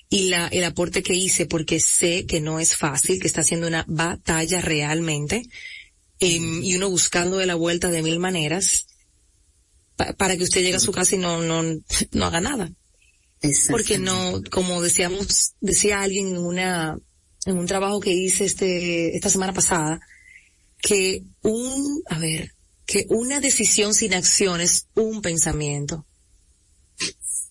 [0.10, 3.68] y la, el aporte que hice, porque sé que no es fácil, que está haciendo
[3.68, 5.44] una batalla realmente,
[6.22, 8.86] em, y uno buscando de la vuelta de mil maneras
[9.98, 11.62] para que usted llegue a su casa y no, no,
[12.14, 12.72] no haga nada.
[13.70, 16.98] Porque no, como decíamos, decía alguien en una,
[17.46, 20.00] en un trabajo que hice este, esta semana pasada,
[20.82, 22.54] que un, a ver,
[22.86, 26.06] que una decisión sin acción es un pensamiento.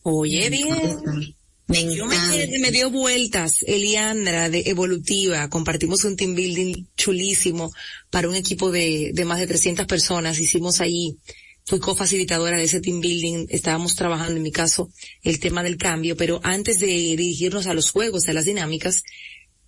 [0.02, 1.34] Oye bien.
[1.66, 7.72] Me Yo me, me, dio vueltas, Eliandra de Evolutiva, compartimos un team building chulísimo
[8.10, 11.16] para un equipo de, de más de 300 personas, hicimos ahí
[11.66, 14.90] fui cofacilitadora de ese team building, estábamos trabajando en mi caso
[15.22, 19.02] el tema del cambio, pero antes de dirigirnos a los juegos, a las dinámicas,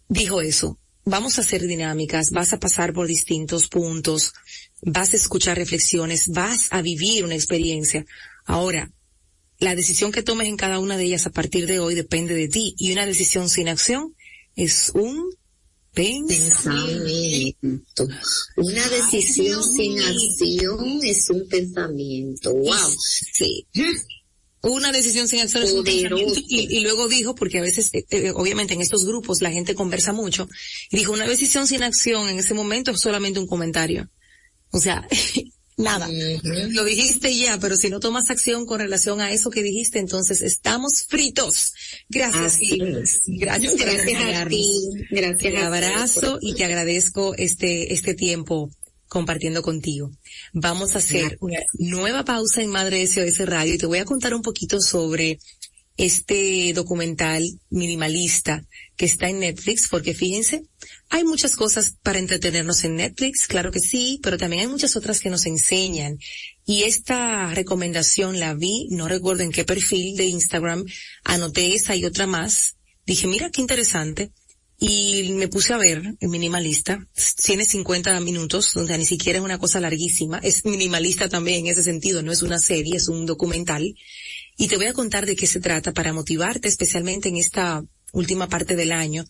[0.09, 4.35] dijo eso, vamos a hacer dinámicas, vas a pasar por distintos puntos,
[4.82, 8.04] vas a escuchar reflexiones, vas a vivir una experiencia.
[8.44, 8.92] Ahora,
[9.59, 12.48] la decisión que tomes en cada una de ellas a partir de hoy depende de
[12.48, 14.14] ti y una decisión sin acción
[14.54, 15.30] es un
[15.96, 17.56] Pensamiento.
[18.56, 22.52] Una decisión sin acción es un pensamiento.
[22.52, 22.94] Wow.
[23.32, 23.66] Sí.
[24.61, 26.38] Una decisión sin acción es un pensamiento.
[26.48, 30.12] Y, luego dijo, porque a veces, eh, eh, obviamente en estos grupos la gente conversa
[30.12, 30.50] mucho,
[30.90, 34.11] y dijo, una decisión sin acción en ese momento es solamente un comentario.
[34.72, 35.09] O sea,
[35.77, 36.09] nada.
[36.71, 40.43] Lo dijiste ya, pero si no tomas acción con relación a eso que dijiste, entonces
[40.43, 41.73] estamos fritos.
[42.09, 42.59] Gracias.
[43.27, 44.67] Gracias, gracias a ti.
[45.11, 45.39] Gracias.
[45.39, 48.71] Te abrazo y te agradezco este, este tiempo
[49.09, 50.11] compartiendo contigo.
[50.53, 54.35] Vamos a hacer una nueva pausa en Madre SOS Radio y te voy a contar
[54.35, 55.39] un poquito sobre
[55.97, 58.65] este documental minimalista
[58.97, 60.65] que está en Netflix, porque fíjense,
[61.09, 65.21] hay muchas cosas para entretenernos en Netflix, claro que sí, pero también hay muchas otras
[65.21, 66.19] que nos enseñan.
[66.64, 70.85] Y esta recomendación la vi, no recuerdo en qué perfil de Instagram,
[71.25, 72.77] anoté esa y otra más.
[73.07, 74.33] Dije, mira qué interesante.
[74.79, 77.07] Y me puse a ver el minimalista.
[77.42, 80.38] Tiene 50 minutos, donde ni siquiera es una cosa larguísima.
[80.42, 83.95] Es minimalista también en ese sentido, no es una serie, es un documental.
[84.59, 88.49] Y te voy a contar de qué se trata para motivarte especialmente en esta última
[88.49, 89.25] parte del año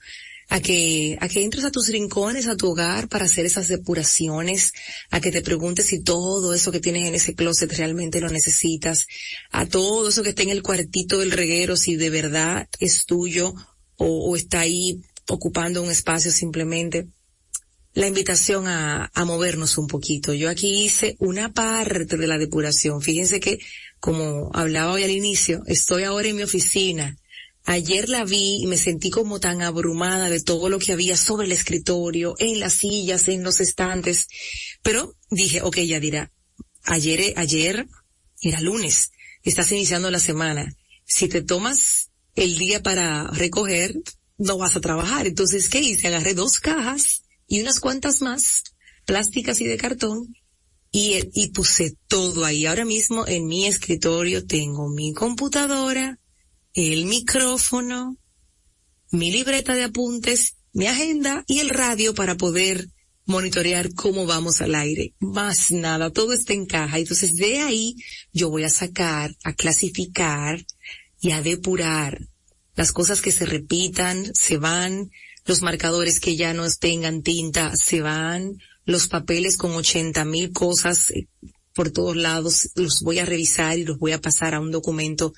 [0.49, 4.73] a que, a que entres a tus rincones, a tu hogar para hacer esas depuraciones,
[5.11, 9.07] a que te preguntes si todo eso que tienes en ese closet realmente lo necesitas,
[9.51, 13.55] a todo eso que está en el cuartito del reguero, si de verdad es tuyo
[13.97, 17.09] o, o está ahí ocupando un espacio simplemente.
[17.95, 20.35] La invitación a, a movernos un poquito.
[20.35, 23.01] Yo aquí hice una parte de la depuración.
[23.01, 23.59] Fíjense que,
[24.01, 27.17] como hablaba hoy al inicio, estoy ahora en mi oficina
[27.69, 31.47] Ayer la vi y me sentí como tan abrumada de todo lo que había sobre
[31.47, 34.29] el escritorio, en las sillas, en los estantes.
[34.83, 36.33] Pero dije, ok, ya dirá,
[36.85, 37.89] ayer, ayer
[38.41, 39.11] era lunes,
[39.43, 40.73] estás iniciando la semana.
[41.05, 43.97] Si te tomas el día para recoger,
[44.39, 45.27] no vas a trabajar.
[45.27, 46.07] Entonces, ¿qué hice?
[46.07, 48.63] Agarré dos cajas y unas cuantas más,
[49.07, 50.37] plásticas y de cartón,
[50.93, 52.65] y, y puse todo ahí.
[52.65, 56.21] Ahora mismo en mi escritorio tengo mi computadora,
[56.77, 58.19] el micrófono,
[59.11, 62.89] mi libreta de apuntes, mi agenda y el radio para poder
[63.25, 65.15] monitorear cómo vamos al aire.
[65.19, 66.99] Más nada, todo está en caja.
[66.99, 67.97] Entonces de ahí
[68.33, 70.67] yo voy a sacar, a clasificar
[71.19, 72.29] y a depurar
[72.75, 75.11] las cosas que se repitan, se van,
[75.47, 81.11] los marcadores que ya no tengan tinta, se van, los papeles con ochenta mil cosas
[81.11, 81.27] eh,
[81.75, 85.33] por todos lados, los voy a revisar y los voy a pasar a un documento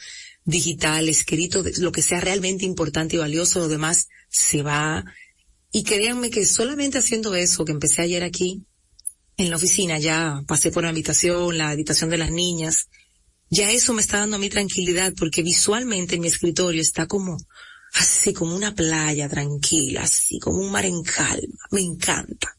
[0.49, 5.05] digital, escrito, lo que sea realmente importante y valioso, lo demás se va.
[5.71, 8.65] Y créanme que solamente haciendo eso, que empecé ayer aquí,
[9.37, 12.89] en la oficina, ya pasé por la habitación, la habitación de las niñas,
[13.51, 17.37] ya eso me está dando a mí tranquilidad porque visualmente mi escritorio está como,
[17.93, 21.59] así como una playa tranquila, así como un mar en calma.
[21.71, 22.57] Me encanta.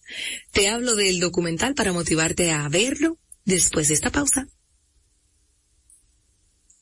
[0.52, 4.48] Te hablo del documental para motivarte a verlo después de esta pausa.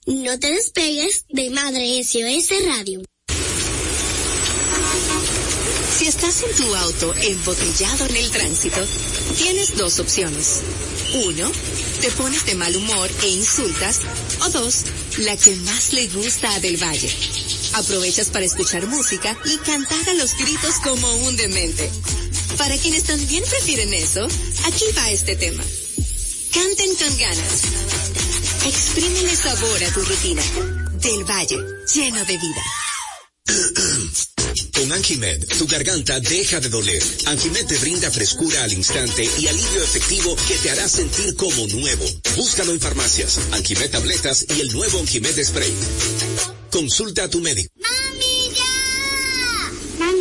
[0.08, 3.04] No te despegues de Madre SOS Radio.
[5.98, 8.78] Si estás en tu auto embotellado en el tránsito,
[9.38, 10.62] tienes dos opciones.
[11.26, 11.52] Uno,
[12.00, 14.00] te pones de mal humor e insultas.
[14.46, 14.86] O dos,
[15.18, 17.14] la que más le gusta a Del Valle.
[17.74, 21.92] Aprovechas para escuchar música y cantar a los gritos como un demente.
[22.58, 24.26] Para quienes también prefieren eso,
[24.64, 25.66] aquí va este tema.
[26.54, 28.27] Canten con ganas.
[28.68, 30.42] Exprímele sabor a tu rutina.
[31.02, 31.58] Del Valle,
[31.96, 32.64] lleno de vida.
[34.74, 37.02] Con Anjimed, tu garganta deja de doler.
[37.28, 42.06] Anjimed te brinda frescura al instante y alivio efectivo que te hará sentir como nuevo.
[42.36, 45.74] Búscalo en farmacias, Anjimed tabletas y el nuevo Anjimed Spray.
[46.70, 47.72] Consulta a tu médico.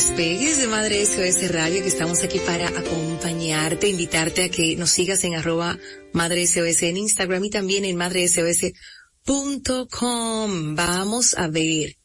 [0.00, 5.22] Despegues de Madre SOS Radio, que estamos aquí para acompañarte, invitarte a que nos sigas
[5.24, 5.78] en arroba
[6.14, 10.74] Madre SOS en Instagram y también en madresos.com.
[10.74, 11.96] Vamos a ver.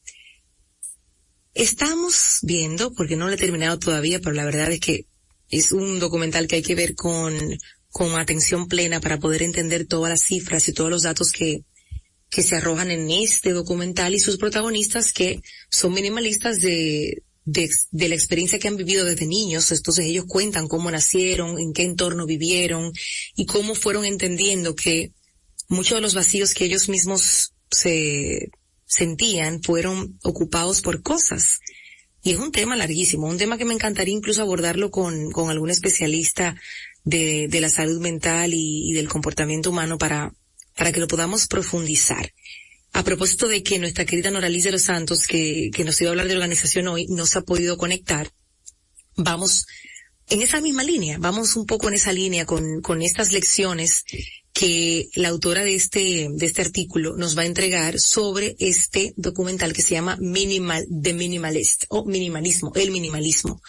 [1.53, 5.05] Estamos viendo, porque no lo he terminado todavía, pero la verdad es que
[5.47, 7.33] es un documental que hay que ver con,
[7.91, 11.61] con atención plena para poder entender todas las cifras y todos los datos que,
[12.29, 18.15] que se arrojan en este documental y sus protagonistas que son minimalistas de, de, la
[18.15, 22.91] experiencia que han vivido desde niños, entonces ellos cuentan cómo nacieron, en qué entorno vivieron
[23.35, 25.13] y cómo fueron entendiendo que
[25.69, 28.49] muchos de los vacíos que ellos mismos se
[28.85, 31.59] sentían fueron ocupados por cosas.
[32.23, 35.69] Y es un tema larguísimo, un tema que me encantaría incluso abordarlo con, con algún
[35.69, 36.59] especialista
[37.03, 40.33] de, de la salud mental y, y del comportamiento humano para,
[40.75, 42.33] para que lo podamos profundizar.
[42.95, 46.11] A propósito de que nuestra querida Noraliz de los Santos, que, que nos iba a
[46.13, 48.31] hablar de organización hoy, no se ha podido conectar,
[49.17, 49.65] vamos
[50.29, 54.05] en esa misma línea, vamos un poco en esa línea con, con estas lecciones
[54.53, 59.73] que la autora de este, de este artículo nos va a entregar sobre este documental
[59.73, 63.61] que se llama Minimal, The Minimalist, o minimalismo, el minimalismo.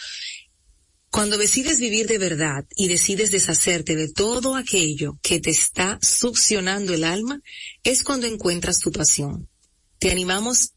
[1.11, 6.93] Cuando decides vivir de verdad y decides deshacerte de todo aquello que te está succionando
[6.93, 7.41] el alma,
[7.83, 9.49] es cuando encuentras tu pasión.
[9.99, 10.75] Te animamos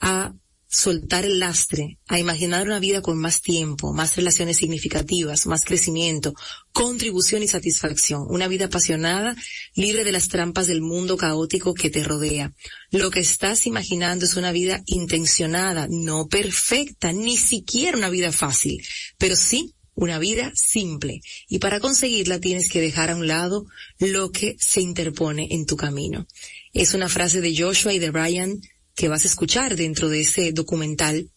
[0.00, 0.34] a
[0.68, 6.34] soltar el lastre, a imaginar una vida con más tiempo, más relaciones significativas, más crecimiento,
[6.72, 9.34] contribución y satisfacción, una vida apasionada,
[9.74, 12.52] libre de las trampas del mundo caótico que te rodea.
[12.90, 18.84] Lo que estás imaginando es una vida intencionada, no perfecta, ni siquiera una vida fácil,
[19.16, 21.22] pero sí una vida simple.
[21.48, 23.66] Y para conseguirla tienes que dejar a un lado
[23.98, 26.26] lo que se interpone en tu camino.
[26.72, 28.60] Es una frase de Joshua y de Brian
[28.98, 31.30] que vas a escuchar dentro de ese documental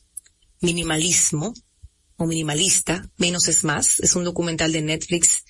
[0.62, 1.53] Minimalismo
[2.18, 3.99] o Minimalista, Menos es Más.
[3.99, 5.43] Es un documental de Netflix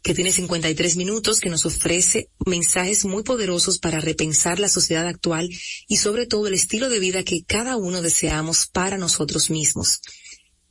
[0.00, 5.50] que tiene 53 minutos que nos ofrece mensajes muy poderosos para repensar la sociedad actual
[5.88, 10.00] y sobre todo el estilo de vida que cada uno deseamos para nosotros mismos.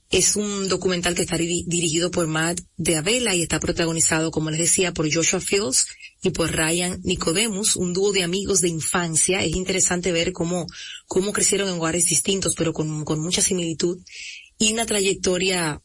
[0.09, 4.59] Es un documental que está dirigido por Matt de Avela y está protagonizado, como les
[4.59, 5.87] decía, por Joshua Fields
[6.23, 9.43] y por Ryan Nicodemus, un dúo de amigos de infancia.
[9.43, 10.65] Es interesante ver cómo,
[11.07, 13.99] cómo crecieron en lugares distintos, pero con, con mucha similitud
[14.57, 15.81] y una trayectoria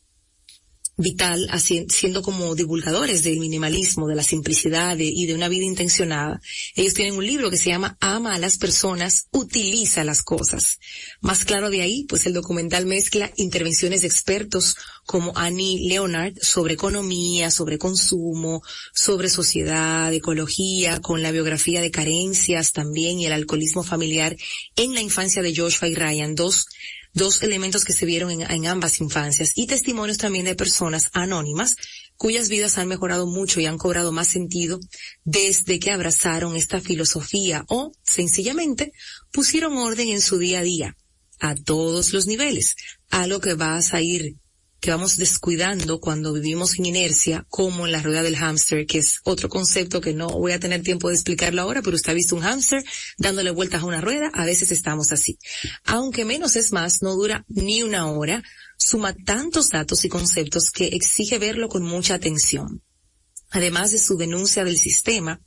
[1.03, 1.49] vital
[1.89, 6.41] siendo como divulgadores del minimalismo, de la simplicidad y de una vida intencionada.
[6.75, 10.79] Ellos tienen un libro que se llama Ama a las personas, utiliza las cosas.
[11.21, 16.75] Más claro de ahí, pues el documental mezcla intervenciones de expertos como Annie Leonard sobre
[16.75, 18.63] economía, sobre consumo,
[18.95, 24.37] sobre sociedad, ecología, con la biografía de carencias también y el alcoholismo familiar
[24.77, 26.67] en la infancia de Joshua y Ryan, dos
[27.13, 31.77] dos elementos que se vieron en, ambas infancias y testimonios también de personas anónimas
[32.17, 34.81] cuyas vidas han mejorado mucho y han cobrado más sentido
[35.25, 38.93] desde que abrazaron esta filosofía o sencillamente
[39.33, 40.97] pusieron orden en su día a día
[41.41, 42.77] a todos los niveles,
[43.11, 44.37] algo que vas a ir
[44.83, 49.21] que vamos descuidando cuando vivimos en inercia, como en la rueda del hámster, que es
[49.23, 52.35] otro concepto que no voy a tener tiempo de explicarlo ahora, pero usted ha visto
[52.35, 52.83] un hámster
[53.17, 55.39] dándole vueltas a una rueda, a veces estamos así.
[55.85, 58.43] Aunque menos es más, no dura ni una hora,
[58.77, 62.83] suma tantos datos y conceptos que exige verlo con mucha atención.
[63.51, 65.41] Además de su denuncia del sistema,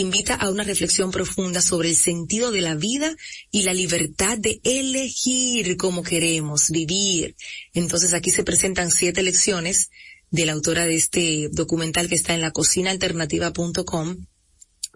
[0.00, 3.16] invita a una reflexión profunda sobre el sentido de la vida
[3.50, 7.34] y la libertad de elegir cómo queremos vivir.
[7.72, 9.90] Entonces aquí se presentan siete lecciones
[10.30, 14.26] de la autora de este documental que está en la cocinaalternativa.com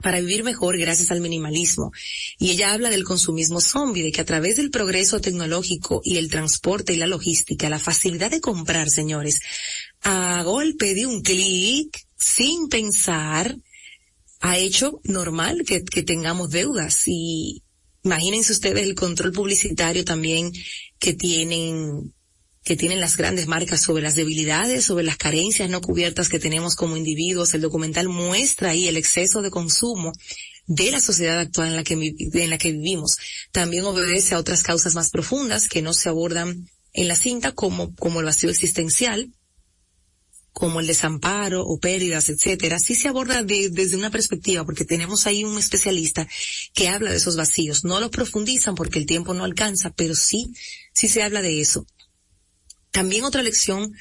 [0.02, 1.92] para vivir mejor gracias al minimalismo.
[2.38, 6.30] Y ella habla del consumismo zombie, de que a través del progreso tecnológico y el
[6.30, 9.40] transporte y la logística, la facilidad de comprar, señores,
[10.02, 13.56] a golpe de un clic, sin pensar,
[14.40, 17.62] ha hecho normal que, tengamos deudas y
[18.02, 20.52] imagínense ustedes el control publicitario también
[20.98, 22.14] que tienen
[22.62, 26.76] que tienen las grandes marcas sobre las debilidades, sobre las carencias no cubiertas que tenemos
[26.76, 27.54] como individuos.
[27.54, 30.12] El documental muestra ahí el exceso de consumo
[30.66, 33.16] de la sociedad actual en la que, en la que vivimos.
[33.50, 37.94] También obedece a otras causas más profundas que no se abordan en la cinta como,
[37.96, 39.32] como el vacío existencial,
[40.52, 45.44] como el desamparo o pérdidas, etcétera, sí se aborda desde una perspectiva, porque tenemos ahí
[45.44, 46.28] un especialista
[46.74, 47.84] que habla de esos vacíos.
[47.84, 50.52] No lo profundizan porque el tiempo no alcanza, pero sí,
[50.92, 51.86] sí se habla de eso.
[52.90, 53.94] También otra lección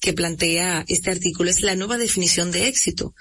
[0.00, 3.14] que plantea este artículo es la nueva definición de éxito,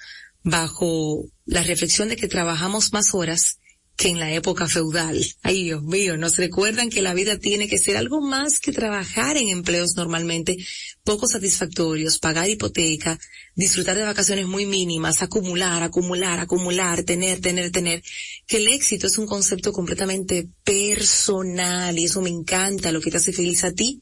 [0.44, 3.58] bajo la reflexión de que trabajamos más horas
[3.96, 5.26] que en la época feudal.
[5.42, 9.38] Ay, Dios mío, nos recuerdan que la vida tiene que ser algo más que trabajar
[9.38, 10.58] en empleos normalmente
[11.04, 13.18] poco satisfactorios, pagar hipoteca,
[13.56, 18.04] disfrutar de vacaciones muy mínimas, acumular, acumular, acumular, tener, tener, tener,
[18.48, 23.18] que el éxito es un concepto completamente personal y eso me encanta, lo que te
[23.18, 24.02] hace feliz a ti,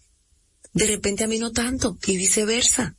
[0.74, 2.98] de repente a mí no tanto y viceversa.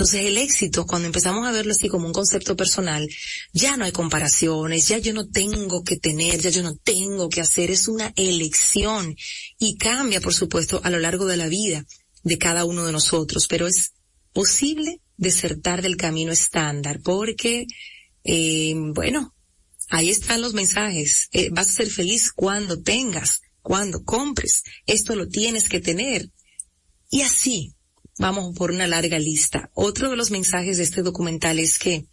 [0.00, 3.06] Entonces el éxito, cuando empezamos a verlo así como un concepto personal,
[3.52, 7.42] ya no hay comparaciones, ya yo no tengo que tener, ya yo no tengo que
[7.42, 9.14] hacer, es una elección
[9.58, 11.84] y cambia, por supuesto, a lo largo de la vida
[12.22, 13.92] de cada uno de nosotros, pero es
[14.32, 17.66] posible desertar del camino estándar porque,
[18.24, 19.34] eh, bueno,
[19.90, 21.28] ahí están los mensajes.
[21.32, 24.62] Eh, vas a ser feliz cuando tengas, cuando compres.
[24.86, 26.30] Esto lo tienes que tener.
[27.10, 27.74] Y así,
[28.20, 29.70] vamos por una larga lista.
[29.72, 32.04] Otro de los mensajes de este documental es que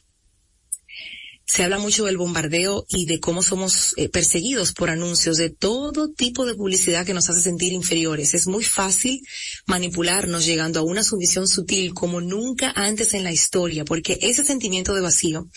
[1.45, 6.09] se habla mucho del bombardeo y de cómo somos eh, perseguidos por anuncios de todo
[6.09, 8.33] tipo de publicidad que nos hace sentir inferiores.
[8.33, 9.21] Es muy fácil
[9.65, 14.93] manipularnos llegando a una sumisión sutil como nunca antes en la historia, porque ese sentimiento
[14.93, 15.47] de vacío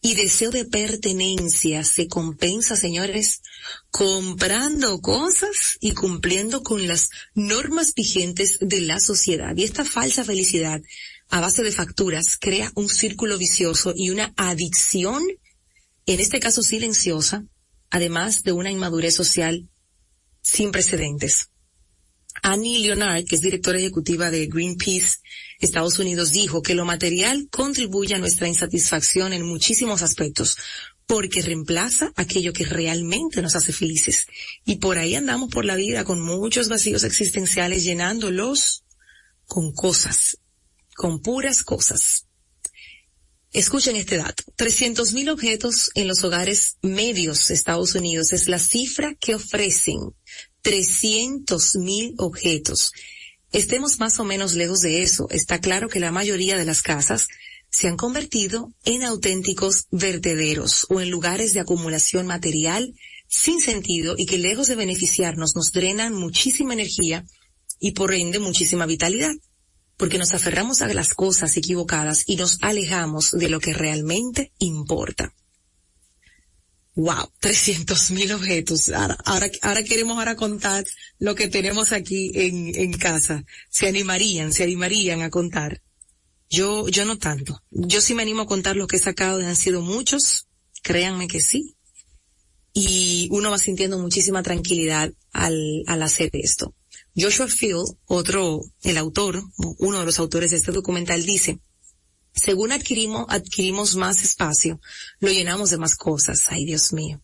[0.00, 3.42] y deseo de pertenencia se compensa, señores,
[3.90, 9.56] comprando cosas y cumpliendo con las normas vigentes de la sociedad.
[9.56, 10.80] Y esta falsa felicidad
[11.30, 15.22] a base de facturas crea un círculo vicioso y una adicción,
[16.06, 17.44] en este caso silenciosa,
[17.90, 19.68] además de una inmadurez social
[20.42, 21.50] sin precedentes.
[22.42, 25.18] Annie Leonard, que es directora ejecutiva de Greenpeace
[25.60, 30.56] Estados Unidos, dijo que lo material contribuye a nuestra insatisfacción en muchísimos aspectos,
[31.06, 34.26] porque reemplaza aquello que realmente nos hace felices.
[34.64, 38.84] Y por ahí andamos por la vida con muchos vacíos existenciales llenándolos
[39.46, 40.38] con cosas,
[40.94, 42.26] con puras cosas.
[43.52, 44.44] Escuchen este dato.
[44.58, 50.14] 300.000 objetos en los hogares medios de Estados Unidos es la cifra que ofrecen
[50.62, 52.92] 300.000 objetos.
[53.52, 55.28] Estemos más o menos lejos de eso.
[55.30, 57.28] Está claro que la mayoría de las casas
[57.70, 62.94] se han convertido en auténticos vertederos o en lugares de acumulación material
[63.28, 67.24] sin sentido y que lejos de beneficiarnos nos drenan muchísima energía
[67.78, 69.34] y por ende muchísima vitalidad
[69.98, 75.34] porque nos aferramos a las cosas equivocadas y nos alejamos de lo que realmente importa.
[76.98, 78.88] Wow, 300 mil objetos.
[78.88, 79.16] Ahora,
[79.62, 80.84] ahora, queremos ahora contar
[81.20, 83.44] lo que tenemos aquí en, en casa.
[83.70, 85.80] Se animarían, se animarían a contar.
[86.50, 87.62] Yo, yo no tanto.
[87.70, 90.48] Yo sí me animo a contar lo que he sacado, han sido muchos.
[90.82, 91.76] Créanme que sí.
[92.72, 96.74] Y uno va sintiendo muchísima tranquilidad al, al hacer esto.
[97.16, 99.40] Joshua Field, otro, el autor,
[99.78, 101.60] uno de los autores de este documental dice,
[102.34, 104.80] según adquirimos, adquirimos más espacio,
[105.20, 106.46] lo llenamos de más cosas.
[106.48, 107.20] Ay, Dios mío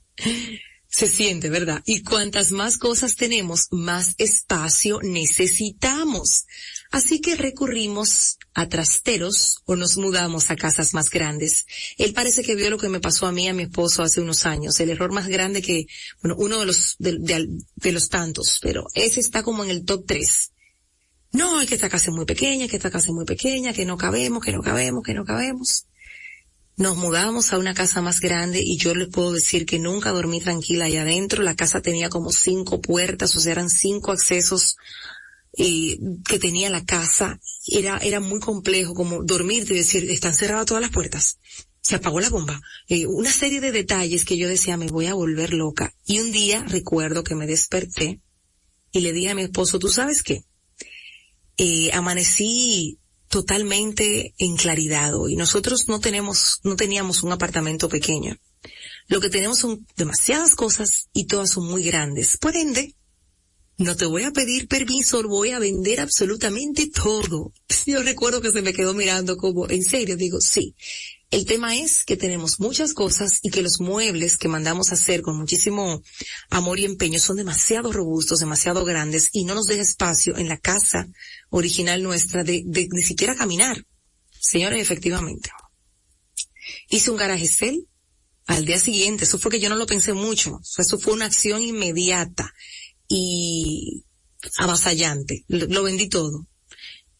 [0.94, 1.82] se siente, ¿verdad?
[1.86, 6.46] Y cuantas más cosas tenemos, más espacio necesitamos.
[6.92, 11.66] Así que recurrimos a trasteros o nos mudamos a casas más grandes.
[11.98, 14.46] Él parece que vio lo que me pasó a mí, a mi esposo hace unos
[14.46, 14.78] años.
[14.78, 15.86] El error más grande que,
[16.22, 20.52] bueno, uno de los, de, los tantos, pero ese está como en el top tres.
[21.34, 23.84] No, es que esta casa es muy pequeña, que esta casa es muy pequeña, que
[23.84, 25.86] no cabemos, que no cabemos, que no cabemos
[26.76, 30.40] nos mudamos a una casa más grande y yo les puedo decir que nunca dormí
[30.40, 31.42] tranquila allá adentro.
[31.42, 34.76] La casa tenía como cinco puertas, o sea, eran cinco accesos
[35.56, 37.38] eh, que tenía la casa.
[37.66, 41.38] Era, era muy complejo como dormir y decir, están cerradas todas las puertas.
[41.80, 42.60] Se apagó la bomba.
[42.88, 45.94] Eh, una serie de detalles que yo decía, me voy a volver loca.
[46.04, 48.20] Y un día recuerdo que me desperté
[48.90, 50.44] y le dije a mi esposo, ¿tú sabes qué?
[51.56, 52.98] Eh, amanecí
[53.28, 55.36] totalmente en claridad hoy.
[55.36, 58.36] Nosotros no tenemos, no teníamos un apartamento pequeño.
[59.08, 62.36] Lo que tenemos son demasiadas cosas y todas son muy grandes.
[62.38, 62.94] Por ende,
[63.76, 67.52] no te voy a pedir permiso, voy a vender absolutamente todo.
[67.86, 70.74] Yo recuerdo que se me quedó mirando como, en serio, digo, sí.
[71.34, 75.20] El tema es que tenemos muchas cosas y que los muebles que mandamos a hacer
[75.20, 76.00] con muchísimo
[76.48, 80.58] amor y empeño son demasiado robustos, demasiado grandes y no nos deja espacio en la
[80.58, 81.08] casa
[81.50, 83.84] original nuestra de, ni siquiera caminar.
[84.40, 85.50] Señores, efectivamente.
[86.88, 87.88] Hice un garaje cel
[88.46, 89.24] al día siguiente.
[89.24, 90.60] Eso fue que yo no lo pensé mucho.
[90.78, 92.54] Eso fue una acción inmediata
[93.08, 94.04] y
[94.58, 95.44] avasallante.
[95.48, 96.46] Lo, lo vendí todo.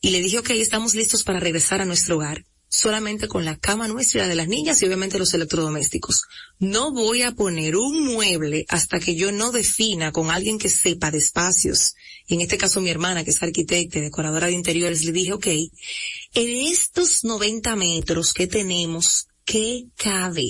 [0.01, 2.45] Y le dije, ok, estamos listos para regresar a nuestro hogar
[2.75, 6.22] solamente con la cama nuestra y la de las niñas y obviamente los electrodomésticos.
[6.59, 11.11] No voy a poner un mueble hasta que yo no defina con alguien que sepa
[11.11, 11.95] de espacios.
[12.27, 15.33] Y en este caso mi hermana, que es arquitecta y decoradora de interiores, le dije,
[15.33, 20.47] ok, en estos 90 metros que tenemos, ¿qué cabe?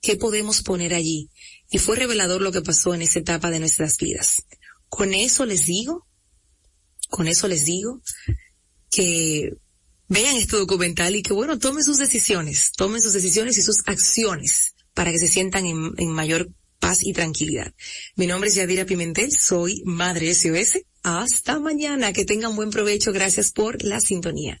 [0.00, 1.28] ¿Qué podemos poner allí?
[1.70, 4.44] Y fue revelador lo que pasó en esa etapa de nuestras vidas.
[4.88, 6.06] Con eso les digo,
[7.10, 8.00] con eso les digo
[8.90, 9.52] que
[10.08, 14.74] vean este documental y que bueno, tomen sus decisiones, tomen sus decisiones y sus acciones
[14.94, 16.48] para que se sientan en, en mayor
[16.78, 17.72] paz y tranquilidad.
[18.16, 20.80] Mi nombre es Yadira Pimentel, soy Madre SOS.
[21.02, 24.60] Hasta mañana, que tengan buen provecho, gracias por la sintonía.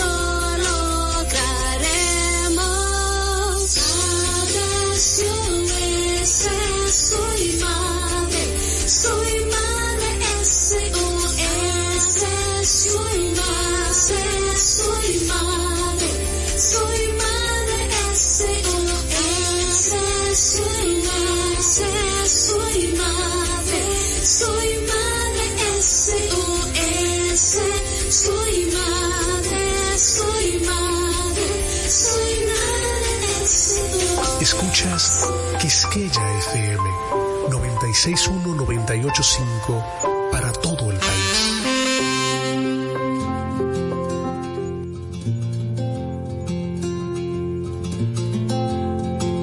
[40.31, 41.61] para todo el país.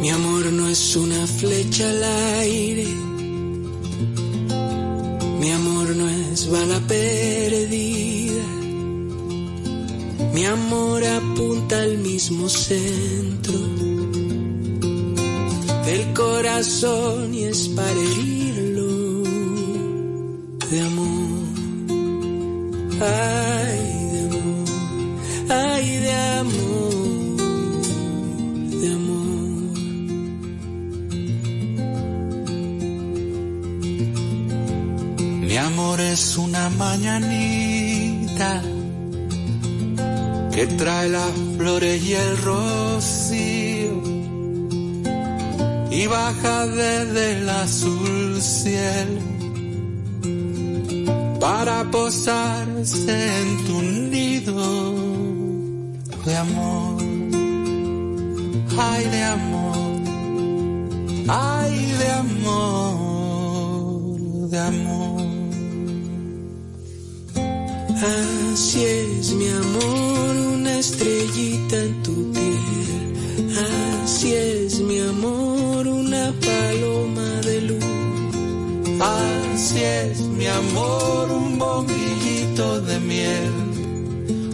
[0.01, 2.03] Mi amor no es una flecha al
[2.41, 2.89] aire.
[5.39, 8.47] Mi amor no es bala perdida.
[10.35, 13.59] Mi amor apunta al mismo centro
[15.87, 18.01] del corazón y es para
[51.91, 53.18] posarse.
[79.61, 83.53] Así es, mi amor, un bombillito de miel,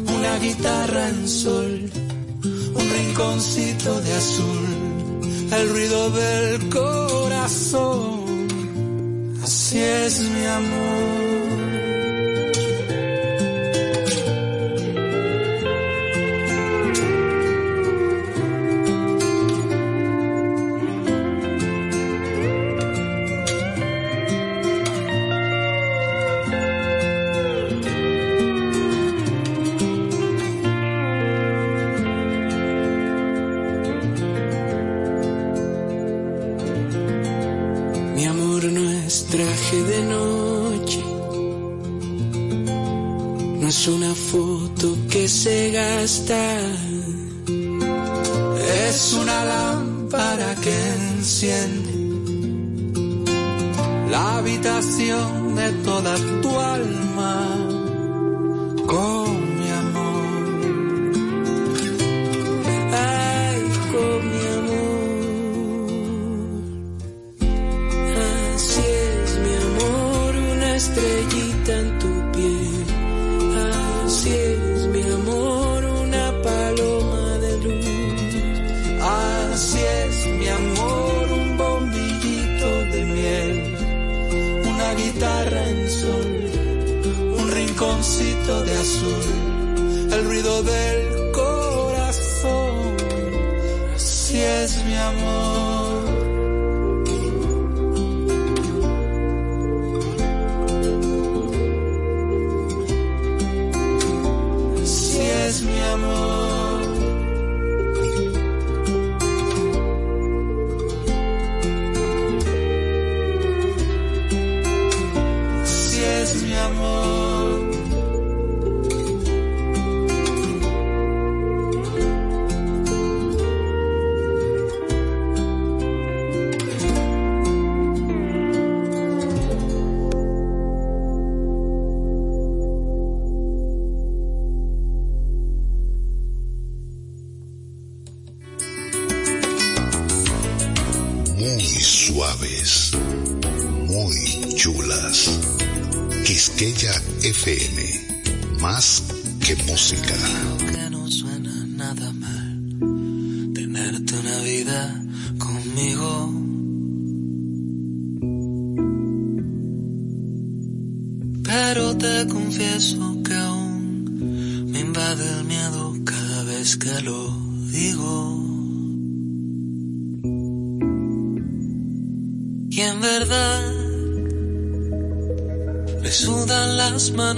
[0.09, 1.91] una guitarra en sol,
[2.75, 4.67] un rinconcito de azul,
[5.53, 8.49] el ruido del corazón.
[9.43, 11.74] Así es, mi amor.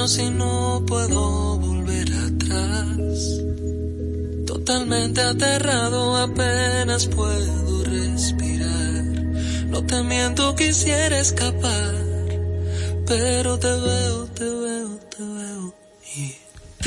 [0.06, 3.42] Las manos y no puedo volver atrás.
[4.46, 9.04] Totalmente aterrado apenas puedo respirar.
[9.68, 11.94] No te miento, quisiera escapar,
[13.06, 15.74] pero te veo, te veo, te veo
[16.16, 16.34] y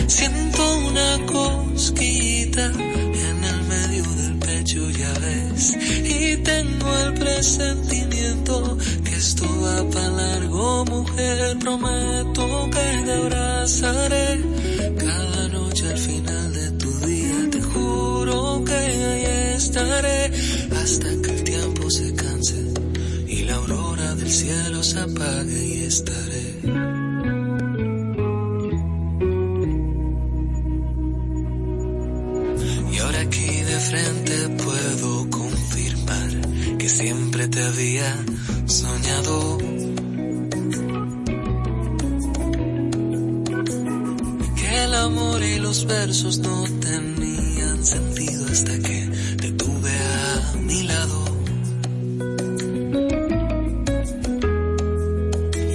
[0.08, 8.78] siento una cosquillita en el medio del pecho, ya ves, y tengo el presentimiento
[9.40, 14.42] esto va para largo, mujer, prometo que te abrazaré
[14.98, 20.32] cada noche al final de tu día, te juro que ahí estaré
[20.82, 22.74] hasta que el tiempo se canse
[23.28, 26.49] y la aurora del cielo se apague y estaré.
[46.00, 49.00] Versos no tenían sentido hasta que
[49.42, 51.20] te tuve a mi lado.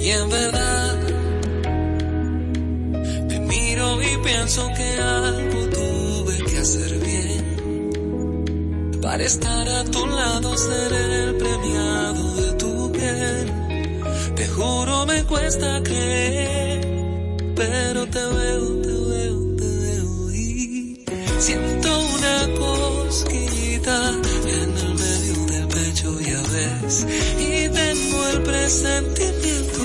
[0.03, 0.95] Y en verdad
[3.29, 7.43] te miro y pienso que algo tuve que hacer bien
[9.03, 13.45] para estar a tu lado, ser el premiado de tu bien.
[14.35, 16.81] Te juro me cuesta creer,
[17.55, 18.74] pero te veo,
[28.65, 29.83] presentimiento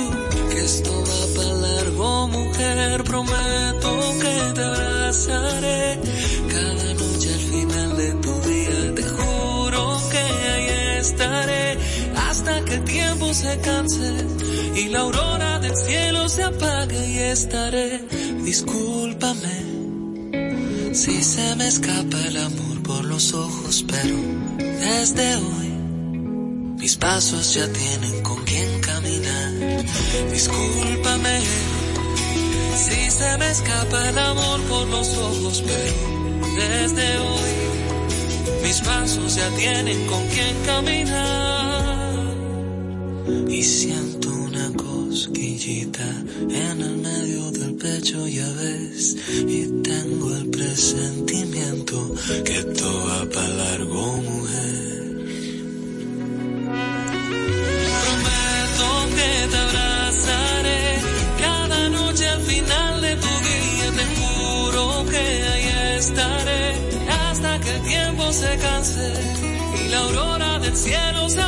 [0.51, 3.91] que esto va para largo, mujer, prometo
[4.23, 6.01] que te abrazaré
[6.49, 11.77] cada noche al final de tu día, te juro que ahí estaré
[12.27, 14.13] hasta que el tiempo se canse
[14.75, 18.01] y la aurora del cielo se apague y estaré,
[18.45, 19.57] discúlpame
[20.95, 24.17] si se me escapa el amor por los ojos, pero
[24.59, 25.71] desde hoy
[26.79, 28.20] mis pasos ya tienen.
[30.33, 31.41] Discúlpame
[32.77, 37.51] si se me escapa el amor por los ojos, pero desde hoy
[38.63, 42.35] mis pasos ya tienen con quién caminar.
[43.49, 46.09] Y siento una cosquillita
[46.51, 53.49] en el medio del pecho, ya ves, y tengo el presentimiento que esto va para
[53.49, 54.90] largo, mujer.
[70.81, 71.43] Cielo se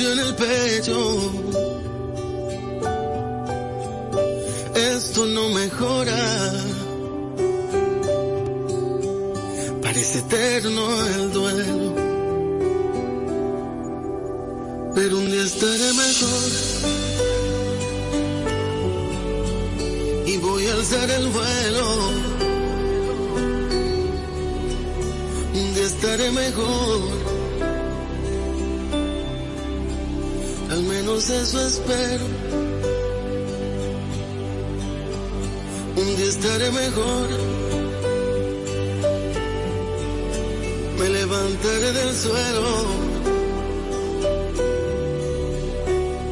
[0.00, 1.47] en el pecho.
[31.30, 32.24] eso espero.
[35.96, 37.28] Un día estaré mejor.
[40.98, 42.66] Me levantaré del suelo.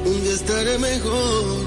[0.04, 1.66] Un día estaré mejor.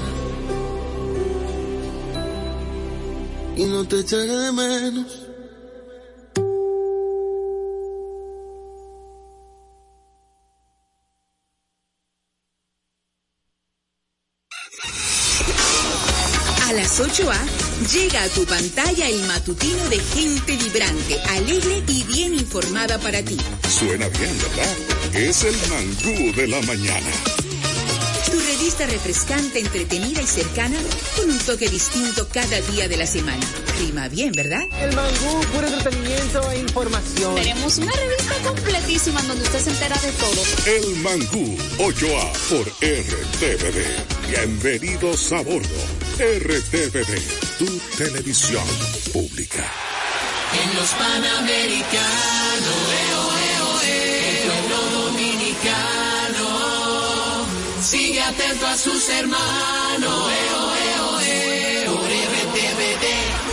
[3.56, 4.99] Y no te echaré de menos.
[17.92, 23.36] Llega a tu pantalla el matutino de gente vibrante, alegre y bien informada para ti.
[23.68, 24.76] Suena bien, ¿verdad?
[25.14, 27.06] Es el mangú de la mañana.
[28.26, 30.76] Tu revista refrescante, entretenida y cercana,
[31.16, 33.46] con un toque distinto cada día de la semana.
[33.78, 34.62] Rima bien, ¿verdad?
[34.82, 37.34] El mangú, puro entretenimiento e información.
[37.36, 40.42] Tenemos una revista completísima donde usted se entera de todo.
[40.66, 46.09] El mangú, 8A por RTVD Bienvenidos a bordo.
[46.20, 47.16] RTVD,
[47.58, 47.64] tu
[47.96, 48.62] televisión
[49.10, 49.64] pública.
[50.52, 51.98] En los Panamericanos,
[53.86, 56.46] el pueblo dominicano
[57.82, 60.30] sigue atento a sus hermanos.
[61.86, 63.49] Por RTVD.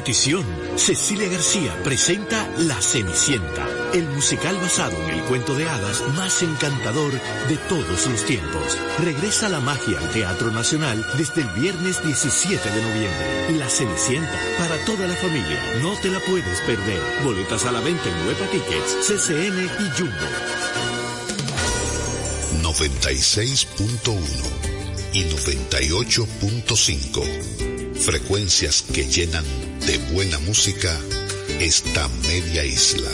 [0.00, 0.46] A petición,
[0.76, 7.12] Cecilia García presenta La Cenicienta, el musical basado en el cuento de hadas más encantador
[7.12, 8.78] de todos los tiempos.
[8.98, 13.58] Regresa la magia al Teatro Nacional desde el viernes 17 de noviembre.
[13.58, 16.98] La Cenicienta, para toda la familia, no te la puedes perder.
[17.22, 20.14] Boletas a la venta en Nueva Tickets, CCN y Jumbo.
[22.62, 24.18] 96.1
[25.12, 27.96] y 98.5.
[27.96, 29.44] Frecuencias que llenan
[29.86, 30.98] de buena música
[31.58, 33.10] esta media isla.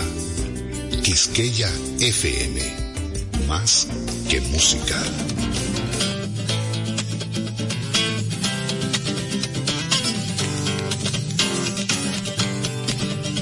[1.02, 2.60] Quisqueya FM.
[3.46, 3.86] Más
[4.28, 5.00] que música.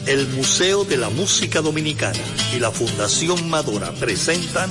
[0.07, 2.18] El Museo de la Música Dominicana
[2.55, 4.70] y la Fundación Madora presentan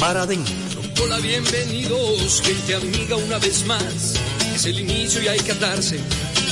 [0.00, 0.54] Mar Adentro.
[1.02, 4.14] Hola, bienvenidos, gente amiga una vez más.
[4.54, 6.00] Es el inicio y hay que atarse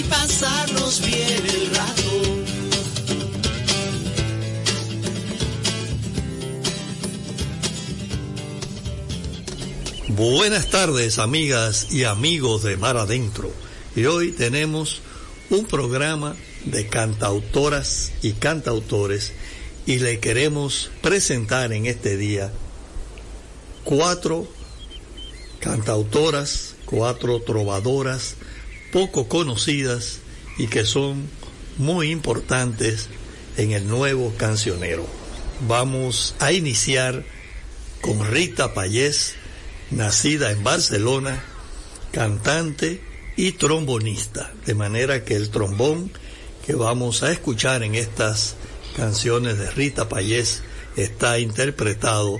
[0.00, 2.02] y pasarnos bien el rato.
[10.08, 13.52] Buenas tardes, amigas y amigos de Mar Adentro.
[13.94, 15.02] Y hoy tenemos
[15.50, 16.34] un programa
[16.64, 19.32] de cantautoras y cantautores
[19.86, 22.52] y le queremos presentar en este día
[23.84, 24.46] cuatro
[25.60, 28.36] cantautoras, cuatro trovadoras
[28.92, 30.18] poco conocidas
[30.58, 31.28] y que son
[31.78, 33.08] muy importantes
[33.56, 35.06] en el nuevo cancionero.
[35.66, 37.24] Vamos a iniciar
[38.00, 39.34] con Rita Payés,
[39.90, 41.42] nacida en Barcelona,
[42.12, 43.00] cantante
[43.36, 46.10] y trombonista, de manera que el trombón
[46.66, 48.56] que vamos a escuchar en estas
[48.96, 50.62] canciones de Rita Payés
[50.96, 52.38] está interpretado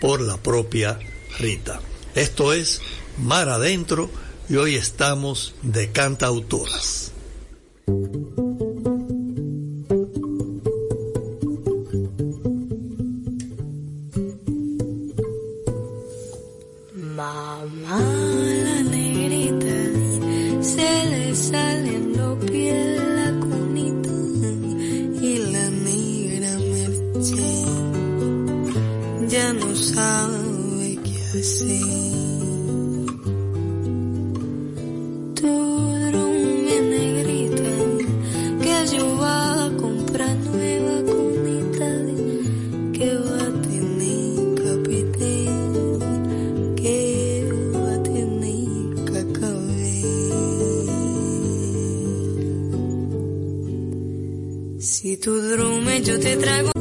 [0.00, 0.98] por la propia
[1.38, 1.80] Rita.
[2.14, 2.80] Esto es
[3.18, 4.10] Mar Adentro
[4.48, 7.12] y hoy estamos de cantautoras.
[16.94, 18.00] Mamá,
[18.64, 24.10] la negrita, se le saliendo piel la cunita
[25.22, 27.64] y la negra merche
[29.28, 32.11] ya no sabe qué hacer.
[55.22, 56.71] Tu duermes, yo te traigo